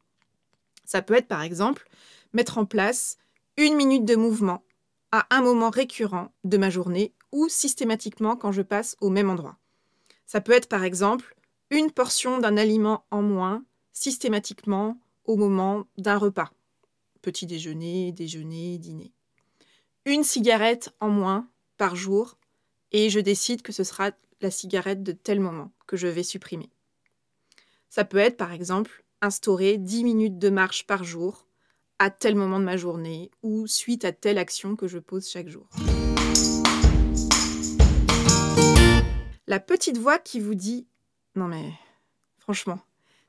Ça 0.86 1.02
peut 1.02 1.14
être 1.14 1.28
par 1.28 1.44
exemple 1.44 1.88
mettre 2.34 2.58
en 2.58 2.66
place 2.66 3.18
une 3.58 3.76
minute 3.76 4.06
de 4.06 4.16
mouvement 4.16 4.64
à 5.12 5.28
un 5.30 5.42
moment 5.42 5.70
récurrent 5.70 6.34
de 6.44 6.58
ma 6.58 6.70
journée 6.70 7.14
ou 7.32 7.48
systématiquement 7.48 8.36
quand 8.36 8.52
je 8.52 8.62
passe 8.62 8.98
au 9.00 9.10
même 9.10 9.30
endroit. 9.30 9.58
Ça 10.26 10.42
peut 10.42 10.52
être 10.52 10.68
par 10.68 10.84
exemple 10.84 11.36
une 11.70 11.92
portion 11.92 12.40
d'un 12.40 12.58
aliment 12.58 13.06
en 13.12 13.22
moins 13.22 13.64
systématiquement 13.94 15.00
au 15.24 15.38
moment 15.38 15.86
d'un 15.98 16.18
repas. 16.18 16.52
Petit 17.22 17.46
déjeuner, 17.46 18.12
déjeuner, 18.12 18.78
dîner. 18.78 19.15
Une 20.08 20.24
cigarette 20.24 20.94
en 21.00 21.10
moins 21.10 21.50
par 21.78 21.96
jour 21.96 22.38
et 22.92 23.10
je 23.10 23.20
décide 23.20 23.64
que 23.64 23.72
ce 23.72 23.84
sera 23.84 24.12
la 24.40 24.52
cigarette 24.52 25.02
de 25.02 25.14
tel 25.14 25.40
moment 25.40 25.72
que 25.88 25.98
je 25.98 26.06
vais 26.06 26.22
supprimer. 26.22 26.70
Ça 27.90 28.06
peut 28.06 28.20
être 28.20 28.38
par 28.38 28.52
exemple 28.52 29.04
instaurer 29.22 29.80
10 29.80 30.04
minutes 30.04 30.38
de 30.38 30.52
marche 30.52 30.86
par 30.86 31.04
jour 31.04 31.48
à 31.98 32.12
tel 32.12 32.36
moment 32.36 32.60
de 32.60 32.66
ma 32.66 32.78
journée 32.78 33.32
ou 33.42 33.66
suite 33.66 34.06
à 34.06 34.12
telle 34.12 34.38
action 34.38 34.76
que 34.76 34.88
je 34.88 35.00
pose 35.00 35.28
chaque 35.28 35.48
jour. 35.48 35.68
La 39.48 39.60
petite 39.60 39.98
voix 39.98 40.20
qui 40.20 40.40
vous 40.40 40.54
dit 40.54 40.86
Non 41.34 41.48
mais 41.48 41.74
franchement, 42.38 42.80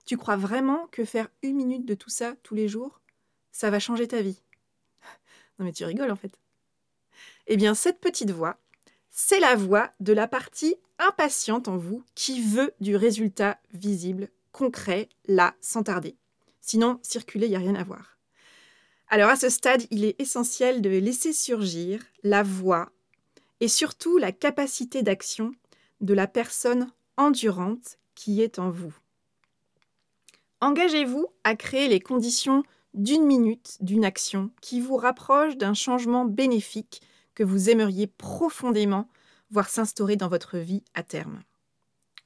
tu 0.05 0.19
crois 0.19 0.37
vraiment 0.37 0.89
que 0.89 1.07
faire 1.07 1.31
une 1.43 1.57
minute 1.57 1.87
de 1.87 1.95
tout 1.95 2.11
ça 2.11 2.37
tous 2.43 2.55
les 2.55 2.69
jours, 2.69 3.01
ça 3.51 3.71
va 3.71 3.81
changer 3.81 4.07
ta 4.07 4.21
vie? 4.21 4.43
Non 5.59 5.65
mais 5.65 5.73
tu 5.73 5.87
rigoles 5.87 6.11
en 6.11 6.17
fait. 6.17 6.39
Eh 7.46 7.56
bien 7.56 7.74
cette 7.74 8.00
petite 8.00 8.30
voix, 8.30 8.59
c'est 9.11 9.40
la 9.40 9.54
voix 9.54 9.92
de 10.00 10.12
la 10.12 10.28
partie 10.28 10.76
impatiente 10.98 11.68
en 11.68 11.76
vous 11.76 12.02
qui 12.14 12.42
veut 12.42 12.74
du 12.80 12.96
résultat 12.96 13.59
visible 13.72 14.30
concret, 14.52 15.09
là, 15.26 15.54
sans 15.61 15.82
tarder. 15.82 16.16
Sinon, 16.61 16.98
circuler, 17.02 17.46
il 17.46 17.50
n'y 17.50 17.56
a 17.56 17.61
rien 17.61 17.74
à 17.74 17.85
voir. 17.85 18.18
Alors 19.09 19.28
à 19.28 19.37
ce 19.37 19.48
stade, 19.48 19.85
il 19.90 20.04
est 20.04 20.20
essentiel 20.20 20.82
de 20.82 20.90
laisser 20.90 21.32
surgir 21.32 22.02
la 22.22 22.42
voix 22.42 22.90
et 23.61 23.68
surtout 23.68 24.18
la 24.18 24.32
capacité 24.32 25.02
d'action 25.02 25.52
de 26.00 26.14
la 26.14 26.26
personne 26.26 26.90
endurante 27.16 27.98
qui 28.14 28.42
est 28.42 28.59
en 28.59 28.70
vous. 28.70 28.94
Engagez-vous 30.61 31.26
à 31.44 31.54
créer 31.54 31.88
les 31.88 32.00
conditions 32.00 32.64
d'une 32.94 33.24
minute 33.24 33.76
d'une 33.80 34.04
action 34.04 34.50
qui 34.61 34.80
vous 34.80 34.96
rapproche 34.96 35.56
d'un 35.56 35.74
changement 35.74 36.24
bénéfique 36.24 37.02
que 37.37 37.44
vous 37.44 37.70
aimeriez 37.70 38.09
profondément 38.09 39.09
voir 39.53 39.68
s'instaurer 39.68 40.16
dans 40.16 40.29
votre 40.29 40.59
vie 40.59 40.83
à 40.94 41.05
terme 41.05 41.40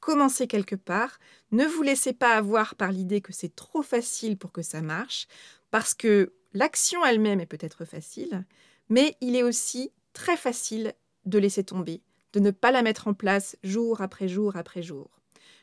commencez 0.01 0.49
quelque 0.49 0.75
part. 0.75 1.21
Ne 1.53 1.65
vous 1.65 1.83
laissez 1.83 2.13
pas 2.13 2.35
avoir 2.35 2.75
par 2.75 2.91
l'idée 2.91 3.21
que 3.21 3.33
c'est 3.33 3.55
trop 3.55 3.83
facile 3.83 4.37
pour 4.37 4.51
que 4.51 4.63
ça 4.63 4.83
marche, 4.83 5.29
parce 5.71 5.95
que 5.95 6.33
l'action 6.53 7.05
elle-même 7.05 7.41
est 7.41 7.47
peut-être 7.47 7.85
facile, 7.85 8.45
mais 8.89 9.17
il 9.21 9.37
est 9.37 9.43
aussi 9.43 9.93
très 10.13 10.37
facile 10.37 10.95
de 11.27 11.39
laisser 11.39 11.63
tomber, 11.63 12.03
de 12.33 12.41
ne 12.41 12.51
pas 12.51 12.73
la 12.73 12.83
mettre 12.83 13.07
en 13.07 13.15
place 13.15 13.57
jour 13.63 14.01
après 14.01 14.27
jour 14.27 14.57
après 14.57 14.83
jour. 14.83 15.11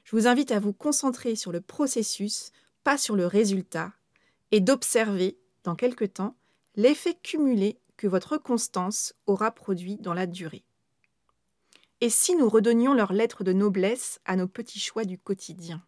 Je 0.05 0.15
vous 0.15 0.27
invite 0.27 0.51
à 0.51 0.60
vous 0.60 0.71
concentrer 0.71 1.36
sur 1.36 1.51
le 1.51 1.60
processus, 1.60 2.51
pas 2.86 2.97
sur 2.97 3.15
le 3.15 3.25
résultat, 3.25 3.91
et 4.51 4.62
d'observer, 4.62 5.38
dans 5.65 5.75
quelque 5.75 6.05
temps, 6.05 6.38
l'effet 6.75 7.17
cumulé 7.21 7.79
que 7.97 8.07
votre 8.07 8.38
constance 8.38 9.13
aura 9.25 9.51
produit 9.51 9.97
dans 9.97 10.13
la 10.13 10.27
durée. 10.27 10.63
Et 11.99 12.10
si 12.10 12.36
nous 12.36 12.47
redonnions 12.47 12.93
leur 12.93 13.12
lettre 13.12 13.43
de 13.43 13.53
noblesse 13.53 14.19
à 14.25 14.36
nos 14.36 14.47
petits 14.47 14.79
choix 14.79 15.03
du 15.03 15.17
quotidien? 15.17 15.83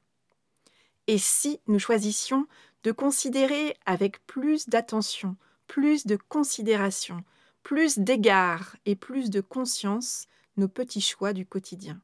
Et 1.08 1.20
si 1.20 1.60
nous 1.68 1.80
choisissions 1.80 2.48
de 2.84 2.92
considérer 2.92 3.76
avec 3.86 4.26
plus 4.26 4.68
d'attention, 4.68 5.38
plus 5.68 6.06
de 6.08 6.16
considération, 6.16 7.24
plus 7.62 8.00
d'égard 8.00 8.76
et 8.86 8.96
plus 8.96 9.30
de 9.30 9.42
conscience 9.42 10.28
nos 10.58 10.68
petits 10.68 11.02
choix 11.02 11.34
du 11.34 11.46
quotidien? 11.46 12.02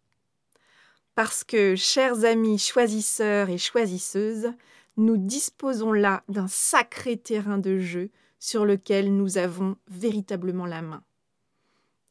Parce 1.16 1.44
que, 1.44 1.76
chers 1.76 2.26
amis 2.26 2.60
choisisseurs 2.60 3.50
et 3.50 3.58
choisisseuses, 3.58 4.52
nous 4.98 5.18
disposons 5.18 5.94
là 5.94 6.24
d'un 6.30 6.48
sacré 6.48 7.18
terrain 7.18 7.58
de 7.58 7.80
jeu 7.80 8.12
sur 8.40 8.66
lequel 8.66 9.16
nous 9.16 9.38
avons 9.38 9.78
véritablement 9.88 10.66
la 10.66 10.82
main. 10.82 11.04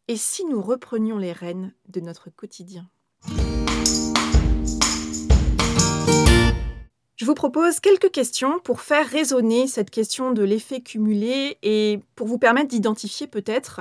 Et 0.08 0.16
si 0.16 0.44
nous 0.44 0.60
reprenions 0.60 1.18
les 1.18 1.32
rênes 1.32 1.72
de 1.88 2.00
notre 2.00 2.30
quotidien? 2.30 2.88
Je 7.16 7.26
vous 7.26 7.34
propose 7.34 7.80
quelques 7.80 8.10
questions 8.10 8.58
pour 8.58 8.80
faire 8.80 9.08
résonner 9.08 9.66
cette 9.66 9.90
question 9.90 10.32
de 10.32 10.42
l'effet 10.42 10.80
cumulé 10.80 11.58
et 11.62 12.00
pour 12.16 12.26
vous 12.26 12.38
permettre 12.38 12.68
d'identifier 12.68 13.26
peut-être 13.26 13.80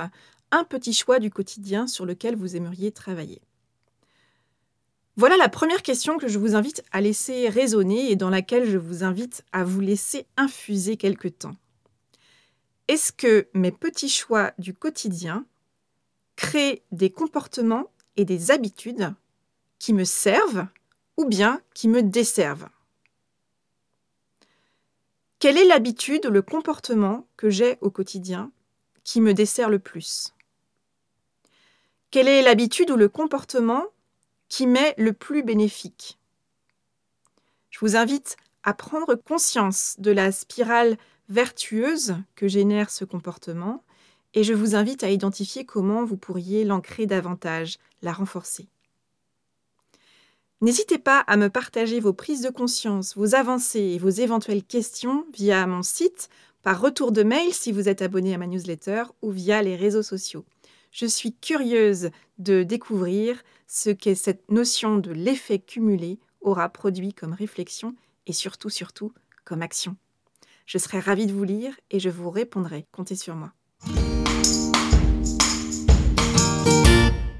un 0.50 0.64
petit 0.64 0.92
choix 0.92 1.18
du 1.18 1.30
quotidien 1.30 1.86
sur 1.86 2.06
lequel 2.06 2.36
vous 2.36 2.54
aimeriez 2.54 2.92
travailler. 2.92 3.42
Voilà 5.16 5.36
la 5.36 5.48
première 5.48 5.82
question 5.82 6.16
que 6.16 6.28
je 6.28 6.38
vous 6.38 6.54
invite 6.54 6.82
à 6.90 7.00
laisser 7.00 7.48
résonner 7.48 8.10
et 8.10 8.16
dans 8.16 8.30
laquelle 8.30 8.68
je 8.70 8.78
vous 8.78 9.04
invite 9.04 9.44
à 9.52 9.62
vous 9.62 9.80
laisser 9.80 10.26
infuser 10.36 10.96
quelque 10.96 11.28
temps. 11.28 11.54
Est-ce 12.88 13.12
que 13.12 13.48
mes 13.54 13.72
petits 13.72 14.10
choix 14.10 14.52
du 14.58 14.74
quotidien 14.74 15.46
créent 16.36 16.82
des 16.92 17.10
comportements 17.10 17.90
et 18.16 18.24
des 18.24 18.50
habitudes 18.50 19.14
qui 19.78 19.94
me 19.94 20.04
servent 20.04 20.66
ou 21.16 21.24
bien 21.24 21.62
qui 21.72 21.88
me 21.88 22.02
desservent? 22.02 22.68
Quelle 25.38 25.56
est 25.56 25.64
l'habitude 25.64 26.26
ou 26.26 26.30
le 26.30 26.42
comportement 26.42 27.26
que 27.36 27.50
j'ai 27.50 27.78
au 27.80 27.90
quotidien 27.90 28.50
qui 29.02 29.20
me 29.20 29.34
dessert 29.34 29.70
le 29.70 29.78
plus? 29.78 30.34
Quelle 32.10 32.28
est 32.28 32.42
l'habitude 32.42 32.90
ou 32.90 32.96
le 32.96 33.08
comportement 33.08 33.84
qui 34.48 34.66
m'est 34.66 34.94
le 34.98 35.12
plus 35.12 35.42
bénéfique? 35.42 36.18
Je 37.70 37.78
vous 37.80 37.96
invite 37.96 38.36
à 38.62 38.72
prendre 38.72 39.14
conscience 39.14 39.96
de 39.98 40.12
la 40.12 40.32
spirale 40.32 40.96
vertueuse 41.28 42.16
que 42.34 42.48
génère 42.48 42.90
ce 42.90 43.04
comportement 43.04 43.82
et 44.34 44.42
je 44.42 44.52
vous 44.52 44.74
invite 44.74 45.04
à 45.04 45.10
identifier 45.10 45.64
comment 45.64 46.04
vous 46.04 46.16
pourriez 46.16 46.64
l'ancrer 46.64 47.06
davantage, 47.06 47.78
la 48.02 48.12
renforcer. 48.12 48.68
N'hésitez 50.60 50.98
pas 50.98 51.20
à 51.20 51.36
me 51.36 51.48
partager 51.48 52.00
vos 52.00 52.12
prises 52.12 52.40
de 52.40 52.50
conscience, 52.50 53.16
vos 53.16 53.34
avancées 53.34 53.92
et 53.94 53.98
vos 53.98 54.08
éventuelles 54.08 54.64
questions 54.64 55.26
via 55.32 55.66
mon 55.66 55.82
site, 55.82 56.28
par 56.62 56.80
retour 56.80 57.12
de 57.12 57.22
mail 57.22 57.52
si 57.52 57.70
vous 57.70 57.90
êtes 57.90 58.00
abonné 58.00 58.34
à 58.34 58.38
ma 58.38 58.46
newsletter 58.46 59.04
ou 59.20 59.30
via 59.30 59.62
les 59.62 59.76
réseaux 59.76 60.02
sociaux. 60.02 60.46
Je 60.90 61.04
suis 61.06 61.34
curieuse 61.34 62.10
de 62.38 62.62
découvrir 62.62 63.42
ce 63.66 63.90
qu'est 63.90 64.14
cette 64.14 64.50
notion 64.50 64.96
de 64.96 65.12
l'effet 65.12 65.58
cumulé 65.58 66.18
aura 66.40 66.70
produit 66.70 67.12
comme 67.12 67.34
réflexion 67.34 67.94
et 68.26 68.32
surtout, 68.32 68.70
surtout, 68.70 69.12
comme 69.44 69.60
action. 69.60 69.96
Je 70.66 70.78
serai 70.78 71.00
ravie 71.00 71.26
de 71.26 71.32
vous 71.32 71.44
lire 71.44 71.74
et 71.90 72.00
je 72.00 72.08
vous 72.08 72.30
répondrai. 72.30 72.86
Comptez 72.92 73.16
sur 73.16 73.34
moi. 73.34 73.52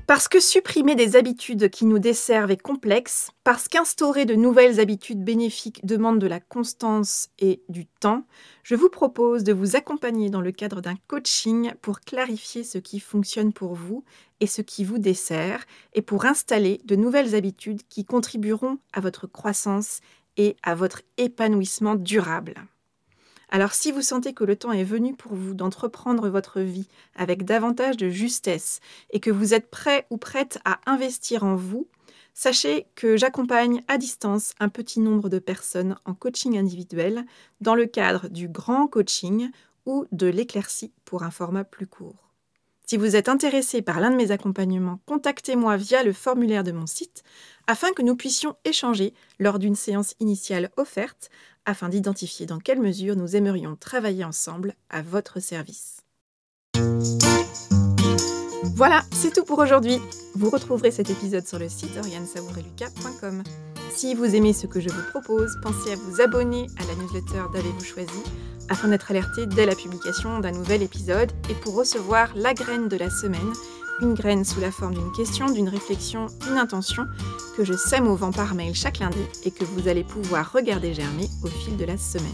Parce 0.06 0.28
que 0.28 0.38
supprimer 0.38 0.96
des 0.96 1.16
habitudes 1.16 1.70
qui 1.70 1.86
nous 1.86 1.98
desservent 1.98 2.50
est 2.50 2.60
complexe, 2.60 3.30
parce 3.42 3.68
qu'instaurer 3.68 4.26
de 4.26 4.34
nouvelles 4.34 4.78
habitudes 4.78 5.24
bénéfiques 5.24 5.84
demande 5.84 6.18
de 6.18 6.26
la 6.26 6.40
constance 6.40 7.30
et 7.38 7.62
du 7.70 7.86
temps, 7.86 8.26
je 8.62 8.74
vous 8.74 8.90
propose 8.90 9.44
de 9.44 9.54
vous 9.54 9.76
accompagner 9.76 10.28
dans 10.28 10.42
le 10.42 10.52
cadre 10.52 10.82
d'un 10.82 10.96
coaching 11.06 11.72
pour 11.80 12.00
clarifier 12.00 12.64
ce 12.64 12.76
qui 12.76 13.00
fonctionne 13.00 13.54
pour 13.54 13.74
vous 13.74 14.04
et 14.40 14.46
ce 14.46 14.60
qui 14.60 14.84
vous 14.84 14.98
dessert, 14.98 15.64
et 15.94 16.02
pour 16.02 16.26
installer 16.26 16.82
de 16.84 16.96
nouvelles 16.96 17.34
habitudes 17.34 17.80
qui 17.88 18.04
contribueront 18.04 18.78
à 18.92 19.00
votre 19.00 19.26
croissance 19.26 20.00
et 20.36 20.56
à 20.62 20.74
votre 20.74 21.00
épanouissement 21.16 21.94
durable. 21.94 22.54
Alors 23.50 23.72
si 23.72 23.92
vous 23.92 24.02
sentez 24.02 24.32
que 24.32 24.44
le 24.44 24.56
temps 24.56 24.72
est 24.72 24.84
venu 24.84 25.14
pour 25.14 25.34
vous 25.34 25.54
d'entreprendre 25.54 26.28
votre 26.28 26.60
vie 26.60 26.88
avec 27.14 27.44
davantage 27.44 27.96
de 27.96 28.08
justesse 28.08 28.80
et 29.10 29.20
que 29.20 29.30
vous 29.30 29.54
êtes 29.54 29.70
prêt 29.70 30.06
ou 30.10 30.16
prête 30.16 30.58
à 30.64 30.80
investir 30.86 31.44
en 31.44 31.54
vous, 31.54 31.86
sachez 32.34 32.86
que 32.94 33.16
j'accompagne 33.16 33.82
à 33.88 33.98
distance 33.98 34.54
un 34.60 34.68
petit 34.68 35.00
nombre 35.00 35.28
de 35.28 35.38
personnes 35.38 35.96
en 36.04 36.14
coaching 36.14 36.58
individuel 36.58 37.24
dans 37.60 37.74
le 37.74 37.86
cadre 37.86 38.28
du 38.28 38.48
grand 38.48 38.86
coaching 38.86 39.50
ou 39.86 40.06
de 40.12 40.26
l'éclaircie 40.26 40.92
pour 41.04 41.22
un 41.22 41.30
format 41.30 41.64
plus 41.64 41.86
court. 41.86 42.24
Si 42.86 42.98
vous 42.98 43.16
êtes 43.16 43.30
intéressé 43.30 43.80
par 43.80 43.98
l'un 43.98 44.10
de 44.10 44.16
mes 44.16 44.30
accompagnements, 44.30 45.00
contactez-moi 45.06 45.78
via 45.78 46.02
le 46.02 46.12
formulaire 46.12 46.64
de 46.64 46.72
mon 46.72 46.86
site 46.86 47.22
afin 47.66 47.92
que 47.92 48.02
nous 48.02 48.14
puissions 48.14 48.56
échanger 48.66 49.14
lors 49.38 49.58
d'une 49.58 49.74
séance 49.74 50.14
initiale 50.20 50.70
offerte 50.76 51.30
afin 51.66 51.88
d'identifier 51.88 52.46
dans 52.46 52.58
quelle 52.58 52.80
mesure 52.80 53.16
nous 53.16 53.36
aimerions 53.36 53.76
travailler 53.76 54.24
ensemble 54.24 54.74
à 54.90 55.02
votre 55.02 55.40
service. 55.40 55.98
Voilà, 58.76 59.02
c'est 59.12 59.32
tout 59.32 59.44
pour 59.44 59.58
aujourd'hui. 59.58 59.98
Vous 60.34 60.50
retrouverez 60.50 60.90
cet 60.90 61.08
épisode 61.10 61.46
sur 61.46 61.58
le 61.58 61.68
site 61.68 61.96
oriansavoureluca.com. 61.96 63.42
Si 63.94 64.14
vous 64.14 64.34
aimez 64.34 64.52
ce 64.52 64.66
que 64.66 64.80
je 64.80 64.88
vous 64.88 65.10
propose, 65.10 65.56
pensez 65.62 65.92
à 65.92 65.96
vous 65.96 66.20
abonner 66.20 66.66
à 66.78 66.84
la 66.86 66.94
newsletter 66.96 67.44
d'Avez-vous 67.52 67.84
choisi 67.84 68.22
afin 68.68 68.88
d'être 68.88 69.10
alerté 69.10 69.46
dès 69.46 69.66
la 69.66 69.74
publication 69.74 70.40
d'un 70.40 70.52
nouvel 70.52 70.82
épisode 70.82 71.30
et 71.50 71.54
pour 71.54 71.74
recevoir 71.74 72.34
la 72.34 72.54
graine 72.54 72.88
de 72.88 72.96
la 72.96 73.10
semaine 73.10 73.52
une 74.00 74.14
graine 74.14 74.44
sous 74.44 74.60
la 74.60 74.70
forme 74.70 74.94
d'une 74.94 75.12
question, 75.12 75.46
d'une 75.50 75.68
réflexion, 75.68 76.26
d'une 76.46 76.58
intention 76.58 77.06
que 77.56 77.64
je 77.64 77.74
sème 77.74 78.08
au 78.08 78.16
vent 78.16 78.32
par 78.32 78.54
mail 78.54 78.74
chaque 78.74 78.98
lundi 78.98 79.20
et 79.44 79.50
que 79.50 79.64
vous 79.64 79.88
allez 79.88 80.04
pouvoir 80.04 80.52
regarder 80.52 80.94
germer 80.94 81.28
au 81.42 81.48
fil 81.48 81.76
de 81.76 81.84
la 81.84 81.96
semaine. 81.96 82.30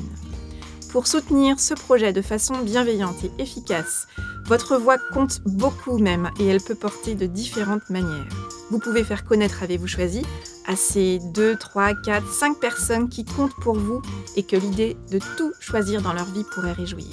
Pour 0.90 1.06
soutenir 1.06 1.60
ce 1.60 1.74
projet 1.74 2.12
de 2.12 2.22
façon 2.22 2.54
bienveillante 2.62 3.22
et 3.22 3.42
efficace, 3.42 4.08
votre 4.46 4.76
voix 4.76 4.98
compte 4.98 5.40
beaucoup 5.46 5.98
même 5.98 6.30
et 6.40 6.46
elle 6.46 6.60
peut 6.60 6.74
porter 6.74 7.14
de 7.14 7.26
différentes 7.26 7.88
manières. 7.90 8.26
Vous 8.70 8.80
pouvez 8.80 9.04
faire 9.04 9.24
connaître 9.24 9.62
Avez-vous 9.62 9.86
choisi 9.86 10.22
à 10.66 10.74
ces 10.74 11.20
2, 11.32 11.56
3, 11.56 11.94
4, 11.94 12.26
5 12.26 12.58
personnes 12.58 13.08
qui 13.08 13.24
comptent 13.24 13.54
pour 13.60 13.76
vous 13.76 14.02
et 14.36 14.42
que 14.42 14.56
l'idée 14.56 14.96
de 15.12 15.20
tout 15.36 15.52
choisir 15.60 16.02
dans 16.02 16.12
leur 16.12 16.26
vie 16.26 16.44
pourrait 16.54 16.72
réjouir. 16.72 17.06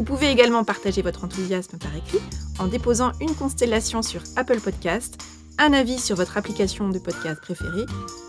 Vous 0.00 0.06
pouvez 0.06 0.30
également 0.30 0.64
partager 0.64 1.02
votre 1.02 1.24
enthousiasme 1.24 1.76
par 1.76 1.94
écrit 1.94 2.22
en 2.58 2.68
déposant 2.68 3.12
une 3.20 3.34
constellation 3.34 4.00
sur 4.00 4.22
Apple 4.34 4.58
Podcast, 4.58 5.18
un 5.58 5.74
avis 5.74 5.98
sur 5.98 6.16
votre 6.16 6.38
application 6.38 6.88
de 6.88 6.98
podcast 6.98 7.38
préférée, 7.42 7.84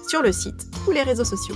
sur 0.05 0.21
le 0.21 0.33
site 0.33 0.67
ou 0.85 0.91
les 0.91 1.01
réseaux 1.01 1.23
sociaux. 1.23 1.55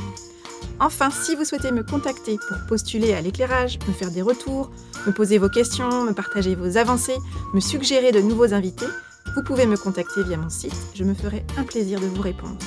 Enfin, 0.80 1.10
si 1.12 1.36
vous 1.36 1.44
souhaitez 1.44 1.74
me 1.74 1.84
contacter 1.84 2.38
pour 2.48 2.56
postuler 2.70 3.14
à 3.14 3.20
l'éclairage, 3.20 3.78
me 3.90 3.92
faire 3.92 4.10
des 4.10 4.22
retours, 4.22 4.72
me 5.06 5.12
poser 5.12 5.38
vos 5.38 5.50
questions, 5.50 6.06
me 6.06 6.14
partager 6.14 6.56
vos 6.56 6.78
avancées, 6.78 7.18
me 7.54 7.60
suggérer 7.60 8.14
de 8.14 8.22
nouveaux 8.22 8.54
invités, 8.54 8.88
vous 9.36 9.44
pouvez 9.44 9.66
me 9.66 9.76
contacter 9.76 10.24
via 10.24 10.38
mon 10.38 10.50
site, 10.50 10.78
je 10.94 11.04
me 11.04 11.14
ferai 11.14 11.46
un 11.58 11.64
plaisir 11.64 12.00
de 12.00 12.06
vous 12.06 12.22
répondre. 12.22 12.58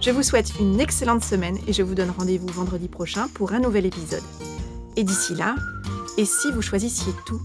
Je 0.00 0.10
vous 0.10 0.24
souhaite 0.24 0.54
une 0.58 0.80
excellente 0.80 1.22
semaine 1.22 1.58
et 1.68 1.72
je 1.72 1.84
vous 1.84 1.94
donne 1.94 2.10
rendez-vous 2.10 2.48
vendredi 2.48 2.88
prochain 2.88 3.28
pour 3.34 3.52
un 3.52 3.60
nouvel 3.60 3.86
épisode. 3.86 4.24
Et 4.96 5.04
d'ici 5.04 5.36
là, 5.36 5.54
et 6.18 6.24
si 6.24 6.50
vous 6.52 6.62
choisissiez 6.62 7.12
tout? 7.24 7.40